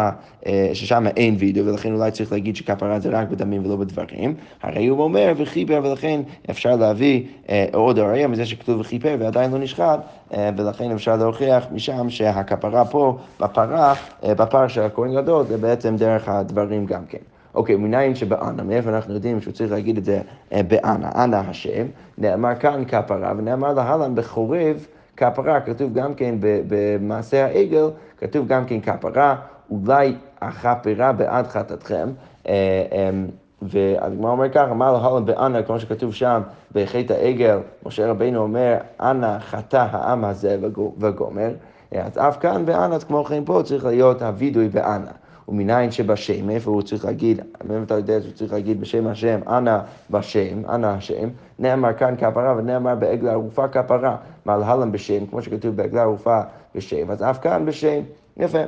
אה, 0.46 1.12
אין 1.18 1.36
וידאו, 1.40 1.66
ולכן 1.66 1.94
אולי 1.94 2.12
צריך 2.12 2.32
להגיד 2.32 2.56
שכפרה 2.56 3.00
זה 3.00 3.10
רק 3.10 3.30
בדמים 3.30 3.66
ולא 3.66 3.76
בדברים. 3.76 4.34
הרי 4.64 4.88
הוא 4.88 5.04
אומר 5.04 5.34
וחיפר, 5.38 5.82
ולכן 5.84 6.22
אפשר 6.50 6.76
להביא 6.76 7.24
אה, 7.50 7.66
עוד 7.74 8.00
הראייה 8.00 8.28
מזה 8.28 8.46
שכתוב 8.46 8.80
וחיפר 8.80 9.16
ועדיין 9.20 9.52
לא 9.52 9.58
נשחט, 9.58 10.00
אה, 10.34 10.50
ולכן 10.58 10.92
אפשר 10.92 11.16
להוכיח 11.16 11.66
משם 11.72 12.10
שהכפרה 12.10 12.86
פה, 12.86 13.18
בפרה, 13.40 13.94
בפר 14.24 14.68
של 14.68 14.82
הכהן 14.82 15.16
גדול, 15.16 15.46
זה 15.46 15.58
בעצם 15.58 15.96
דרך 15.96 16.30
הדברים 16.30 16.86
גם 16.86 17.06
כן. 17.10 17.18
אוקיי, 17.56 17.76
מניין 17.76 18.16
שבאנה, 18.16 18.64
מאיפה 18.64 18.90
אנחנו 18.90 19.14
יודעים 19.14 19.42
שהוא 19.42 19.54
צריך 19.54 19.72
להגיד 19.72 19.98
את 19.98 20.06
זה 20.06 20.22
באנה, 20.52 21.10
אנה 21.24 21.40
השם, 21.40 21.86
נאמר 22.18 22.56
כאן 22.56 22.84
כפרה, 22.88 23.34
ונאמר 23.38 23.74
להלן 23.74 24.16
בחורב 24.16 24.86
כפרה, 25.18 25.62
כתוב 25.62 25.94
גם 25.94 26.14
כן 26.14 26.36
במעשה 26.40 27.46
העגל, 27.46 27.90
כתוב 28.18 28.48
גם 28.48 28.66
כן 28.66 28.82
כפרה, 28.82 29.36
אולי 29.72 30.16
הכפרה 30.42 31.12
בעד 31.12 31.48
חטאתכם. 31.48 32.10
אה, 32.48 32.86
אמ, 32.92 33.28
והגמרא 33.62 34.32
אומר 34.32 34.50
ככה, 34.50 34.74
מה 34.74 34.92
להלן 34.92 35.26
באנה, 35.26 35.64
כמו 35.64 35.80
שכתוב 35.80 36.14
שם 36.14 36.42
בחטא 36.74 37.14
העגל, 37.14 37.60
משה 37.86 38.10
רבינו 38.10 38.42
אומר, 38.42 38.78
אנה 39.02 39.40
חטא 39.40 39.86
העם 39.92 40.26
הזה 40.26 40.58
וגומר. 41.00 41.52
אז 41.92 42.18
אף 42.18 42.38
כאן 42.40 42.66
באנה, 42.66 43.00
כמו 43.00 43.24
כן 43.24 43.46
פה, 43.46 43.62
צריך 43.66 43.86
להיות 43.86 44.22
הווידוי 44.22 44.70
באנה. 44.70 45.12
ומניין 45.48 45.92
שבשם, 45.92 46.50
איפה 46.50 46.72
הוא 46.72 46.82
צריך 46.82 47.06
להגיד, 47.06 47.42
אם 47.70 47.84
אתה 47.84 47.94
יודע 47.94 48.22
שהוא 48.22 48.34
צריך 48.34 48.54
להגיד 48.54 48.82
בשם 48.82 49.08
השם, 49.08 49.40
אנא 49.48 49.80
בשם, 50.10 50.70
אנא 50.70 50.88
השם, 50.88 51.30
נאמר 51.60 51.94
כאן 51.94 52.16
כפרה 52.18 52.56
ונאמר 52.58 52.96
בעגלה 52.96 53.32
ערופה 53.32 53.68
כפרה, 53.68 54.18
מעל 54.46 54.90
בשם, 54.90 55.26
כמו 55.26 55.42
שכתוב 55.42 55.76
בעגלה 55.76 56.02
ערופה 56.02 56.42
בשם, 56.76 57.12
אז 57.12 57.24
אף 57.24 57.40
כאן 57.42 57.66
בשם, 57.66 58.02
יפה. 58.38 58.64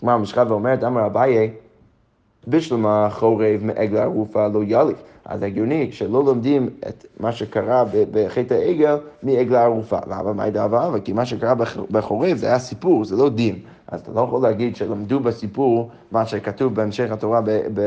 כלומר, 0.00 0.18
משחק 0.18 0.44
ואומרת, 0.48 0.84
אמר 0.84 1.06
אביי, 1.06 1.50
בשלמה 2.48 3.08
חורב 3.10 3.60
מעגלה 3.62 4.02
ערופה 4.02 4.48
לא 4.48 4.60
יליף. 4.66 5.02
אז 5.24 5.42
הגיוני 5.42 5.92
שלא 5.92 6.24
לומדים 6.24 6.70
את 6.88 7.06
מה 7.20 7.32
שקרה 7.32 7.84
בחטא 8.10 8.54
העגל 8.54 8.96
מעגלה 9.22 9.62
ערופה. 9.62 9.98
למה? 10.06 10.32
מה 10.32 10.46
ידע 10.46 10.64
אבל? 10.64 11.00
כי 11.04 11.12
מה 11.12 11.26
שקרה 11.26 11.54
בחורב 11.90 12.36
זה 12.36 12.46
היה 12.46 12.58
סיפור, 12.58 13.04
זה 13.04 13.16
לא 13.16 13.30
דין. 13.30 13.58
אז 13.88 14.00
אתה 14.00 14.10
לא 14.12 14.20
יכול 14.20 14.42
להגיד 14.42 14.76
שלמדו 14.76 15.20
בסיפור 15.20 15.90
מה 16.12 16.26
שכתוב 16.26 16.74
בהמשך 16.74 17.12
התורה 17.12 17.40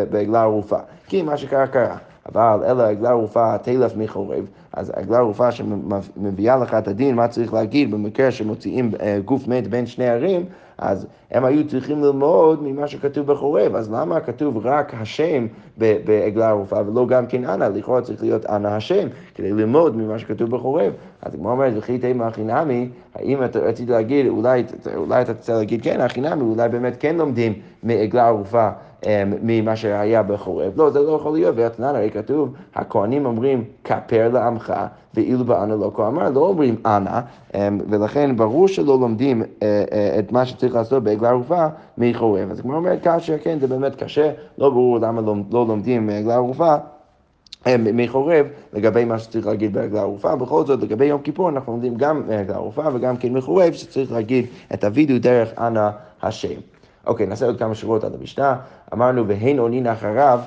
בעגלה 0.10 0.42
ערופה. 0.42 0.78
כי 1.08 1.22
מה 1.22 1.38
שקרה 1.38 1.68
קרה. 1.68 1.98
אבל 2.30 2.64
אלא 2.66 2.84
עגלה 2.84 3.10
ערופה 3.10 3.58
תלף 3.58 3.96
מחורב, 3.96 4.46
אז 4.74 4.92
עגלה 4.96 5.18
ערופה 5.18 5.52
שמביאה 5.52 6.58
לך 6.58 6.74
את 6.74 6.88
הדין, 6.88 7.16
מה 7.16 7.28
צריך 7.28 7.54
להגיד 7.54 7.92
במקרה 7.92 8.32
שמוציאים 8.32 8.92
אה, 9.02 9.20
גוף 9.26 9.48
מת 9.48 9.68
בין 9.68 9.86
שני 9.86 10.10
ערים, 10.10 10.46
אז 10.78 11.08
הם 11.32 11.46
היו 11.46 11.68
צריכים 11.68 12.04
ללמוד 12.04 12.64
ממה 12.64 12.88
שכתוב 12.88 13.28
בחורב, 13.28 13.76
אז 13.76 13.92
למה 13.92 14.20
כתוב 14.20 14.58
רק 14.66 14.94
השם 14.94 15.48
בעגלה 15.78 16.50
ערופה 16.50 16.78
ולא 16.88 17.08
גם 17.08 17.28
כן 17.28 17.46
אנא? 17.46 17.64
לכאורה 17.64 18.02
צריך 18.02 18.24
להיות 18.24 18.46
אנא 18.46 18.68
השם, 18.68 19.08
כדי 19.36 19.52
ללמוד 19.52 19.98
ממה 19.98 20.20
שכתוב 20.20 20.50
בחורב. 20.50 20.94
אז 21.22 21.36
כמו 21.36 21.52
אומרת, 21.52 21.74
וכי 21.78 21.98
תימא 21.98 22.24
הכי 22.24 22.44
נמי, 22.44 22.90
האם 23.16 23.44
אתה 23.44 23.60
רצית 23.60 23.90
להגיד, 23.90 24.28
אולי, 24.28 24.64
אולי 24.96 25.22
אתה 25.22 25.32
רוצה 25.32 25.54
להגיד 25.54 25.84
כן, 25.84 26.02
הכי 26.02 26.22
נמי, 26.22 26.42
אולי 26.42 26.70
באמת 26.70 26.98
כן 27.00 27.16
לומדים 27.16 27.54
מעגלה 27.84 28.28
ערופה. 28.28 28.70
אמ, 29.06 29.34
ממה 29.42 29.76
שהיה 29.76 30.24
בחורף. 30.24 30.74
לא, 30.78 30.90
זה 30.90 31.00
לא 31.00 31.12
יכול 31.12 31.34
להיות, 31.34 31.56
ואתנן 31.58 31.96
הרי 31.96 32.12
כתוב, 32.12 32.54
הכהנים 32.76 33.26
אומרים 33.26 33.64
כפר 33.84 34.30
לעמך, 34.34 34.74
ואילו 35.14 35.46
באנה 35.46 35.76
לא 35.76 35.92
כה 35.96 36.08
אמר, 36.08 36.30
לא 36.30 36.40
אומרים 36.40 36.76
אנא, 36.86 37.20
אמ, 37.56 37.80
ולכן 37.90 38.38
ברור 38.38 38.68
שלא 38.68 39.00
לומדים 39.00 39.42
אה, 39.42 39.84
אה, 39.92 40.20
את 40.20 40.32
מה 40.32 40.46
שצריך 40.46 40.67
לעשות 40.76 41.04
בעגלה 41.04 41.30
ערופה 41.30 41.66
מחורף. 41.98 42.52
אז 42.52 42.62
כמו 42.62 42.76
אומרת 42.76 43.00
קשה, 43.04 43.38
כן, 43.38 43.60
זה 43.60 43.68
באמת 43.68 43.96
קשה, 43.96 44.32
לא 44.58 44.70
ברור 44.70 45.00
למה 45.00 45.22
לא, 45.22 45.36
לא 45.52 45.68
לומדים 45.68 46.08
מעגלה 46.08 46.36
ערופה. 46.36 46.76
אמ, 47.68 47.88
מחורב 47.94 48.46
לגבי 48.74 49.06
מה 49.06 49.20
שצריך 49.20 49.48
להגיד 49.48 49.74
בעגלה 49.74 50.02
ערופה, 50.02 50.36
בכל 50.36 50.66
זאת 50.66 50.84
לגבי 50.84 51.06
יום 51.06 51.22
כיפור 51.22 51.50
אנחנו 51.50 51.72
לומדים 51.72 51.96
גם 51.96 52.24
מעגלה 52.28 52.56
ערופה 52.56 52.84
וגם 52.94 53.18
כן 53.18 53.34
מחורב 53.34 53.74
שצריך 53.74 54.12
להגיד 54.12 54.46
את 54.74 54.84
הווידאו 54.84 55.20
דרך 55.20 55.50
אנא 55.58 55.90
השם. 56.22 56.60
אוקיי, 57.08 57.26
נעשה 57.26 57.46
עוד 57.46 57.60
כמה 57.60 57.76
שורות 57.76 58.04
עד 58.04 58.16
המשנה. 58.20 58.56
אמרנו, 58.94 59.28
והן 59.28 59.60
עונין 59.60 59.88
אחריו, 59.88 60.40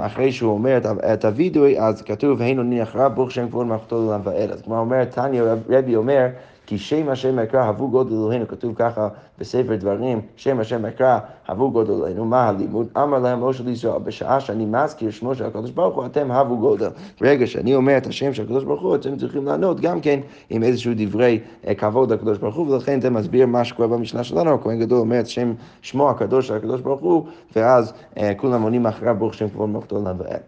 אחרי 0.00 0.32
שהוא 0.32 0.52
אומר 0.52 0.78
את 1.12 1.24
הווידוי, 1.24 1.80
אז 1.80 2.02
כתוב, 2.02 2.40
והן 2.40 2.58
עונין 2.58 2.82
אחריו, 2.82 3.12
ברוך 3.14 3.30
שם 3.30 3.48
כבוד 3.48 3.66
מלכותו 3.66 3.96
לעולם 3.96 4.20
ועד. 4.24 4.50
אז 4.50 4.62
כמו 4.62 4.78
אומר, 4.78 5.04
תניא 5.04 5.42
רבי 5.68 5.96
אומר, 5.96 6.26
כי 6.66 6.78
שם 6.78 7.08
השם 7.08 7.38
אקרא 7.38 7.64
הבו 7.64 7.88
גודל 7.88 8.12
אלוהינו, 8.12 8.48
כתוב 8.48 8.74
ככה 8.76 9.08
בספר 9.38 9.76
דברים, 9.76 10.20
שם 10.36 10.60
השם 10.60 10.86
אקרא 10.86 11.18
הבו 11.48 11.70
גודל 11.70 11.92
אלוהינו, 11.92 12.24
מה 12.24 12.48
הלימוד? 12.48 12.88
אמר 12.96 13.18
להם 13.18 13.44
משה 13.44 13.62
לישראל, 13.64 13.98
בשעה 13.98 14.40
שאני 14.40 14.66
מזכיר 14.66 15.10
שמו 15.10 15.34
של 15.34 15.44
הקדוש 15.44 15.70
ברוך 15.70 15.96
הוא, 15.96 16.06
אתם 16.06 16.30
הבו 16.30 16.58
גודל. 16.58 16.88
ברגע 17.20 17.46
שאני 17.46 17.74
אומר 17.74 17.96
את 17.96 18.06
השם 18.06 18.34
של 18.34 18.42
הקדוש 18.42 18.64
ברוך 18.64 18.82
הוא, 18.82 18.94
אתם 18.94 19.16
צריכים 19.16 19.44
לענות 19.44 19.80
גם 19.80 20.00
כן 20.00 20.20
עם 20.50 20.62
איזשהו 20.62 20.92
דברי 20.96 21.40
אה, 21.66 21.74
כבוד 21.74 22.12
לקדוש 22.12 22.38
ברוך 22.38 22.56
הוא, 22.56 22.70
ולכן 22.70 23.00
זה 23.00 23.10
מסביר 23.10 23.46
מה 23.46 23.64
שקורה 23.64 23.88
במשנה 23.88 24.24
שלנו, 24.24 24.54
הכהן 24.54 24.80
גדול 24.80 24.98
אומר 24.98 25.20
את 25.20 25.26
שם 25.26 25.54
שמו 25.82 26.10
הקדוש 26.10 26.48
של 26.48 26.54
הקדוש 26.54 26.80
ברוך 26.80 27.00
הוא, 27.00 27.26
ואז 27.56 27.92
אה, 28.18 28.32
כולם 28.36 28.62
עונים 28.62 28.86
אחריו 28.86 29.16
ברוך 29.18 29.34
שם 29.34 29.48
כבוד 29.48 29.68
מלכתו 29.68 29.96
לעולם 29.96 30.16
ועד. 30.18 30.40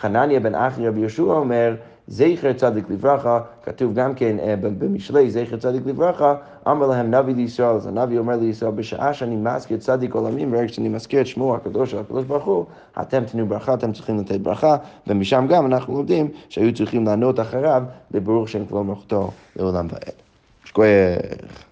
חנניה 0.00 0.40
בן 0.40 0.54
אחי 0.54 0.88
רבי 0.88 1.00
יהושע 1.00 1.22
אומר, 1.22 1.74
זכר 2.08 2.52
צדיק 2.52 2.90
לברכה, 2.90 3.40
כתוב 3.62 3.94
גם 3.94 4.14
כן 4.14 4.36
אה, 4.38 4.54
במשלי, 4.56 5.30
זכר 5.30 5.56
צדיק 5.56 5.82
לברכה, 5.86 6.34
אמר 6.68 6.86
להם 6.86 7.14
נביא 7.14 7.34
לישראל, 7.34 7.74
אז 7.74 7.86
הנביא 7.86 8.18
אומר 8.18 8.36
לישראל, 8.36 8.70
בשעה 8.70 9.14
שאני 9.14 9.36
מזכיר 9.36 9.76
צדיק 9.78 10.14
עולמים, 10.14 10.52
ורגע 10.52 10.68
שאני 10.68 10.88
מזכיר 10.88 11.20
את 11.20 11.26
שמו 11.26 11.54
הקדוש 11.54 11.90
של 11.90 11.98
הקדוש 11.98 12.24
ברוך 12.24 12.44
הוא, 12.44 12.64
אתם 13.00 13.24
תנו 13.24 13.46
ברכה, 13.46 13.74
אתם 13.74 13.92
צריכים 13.92 14.18
לתת 14.18 14.40
ברכה, 14.40 14.76
ומשם 15.06 15.46
גם 15.48 15.66
אנחנו 15.66 15.94
לומדים 15.94 16.28
שהיו 16.48 16.74
צריכים 16.74 17.06
לענות 17.06 17.40
אחריו 17.40 17.82
לברוך 18.10 18.48
שם 18.48 18.66
כבוד 18.66 18.86
מלכותו 18.86 19.30
לעולם 19.56 19.86
ועד. 19.90 20.12
שכוייך. 20.64 21.67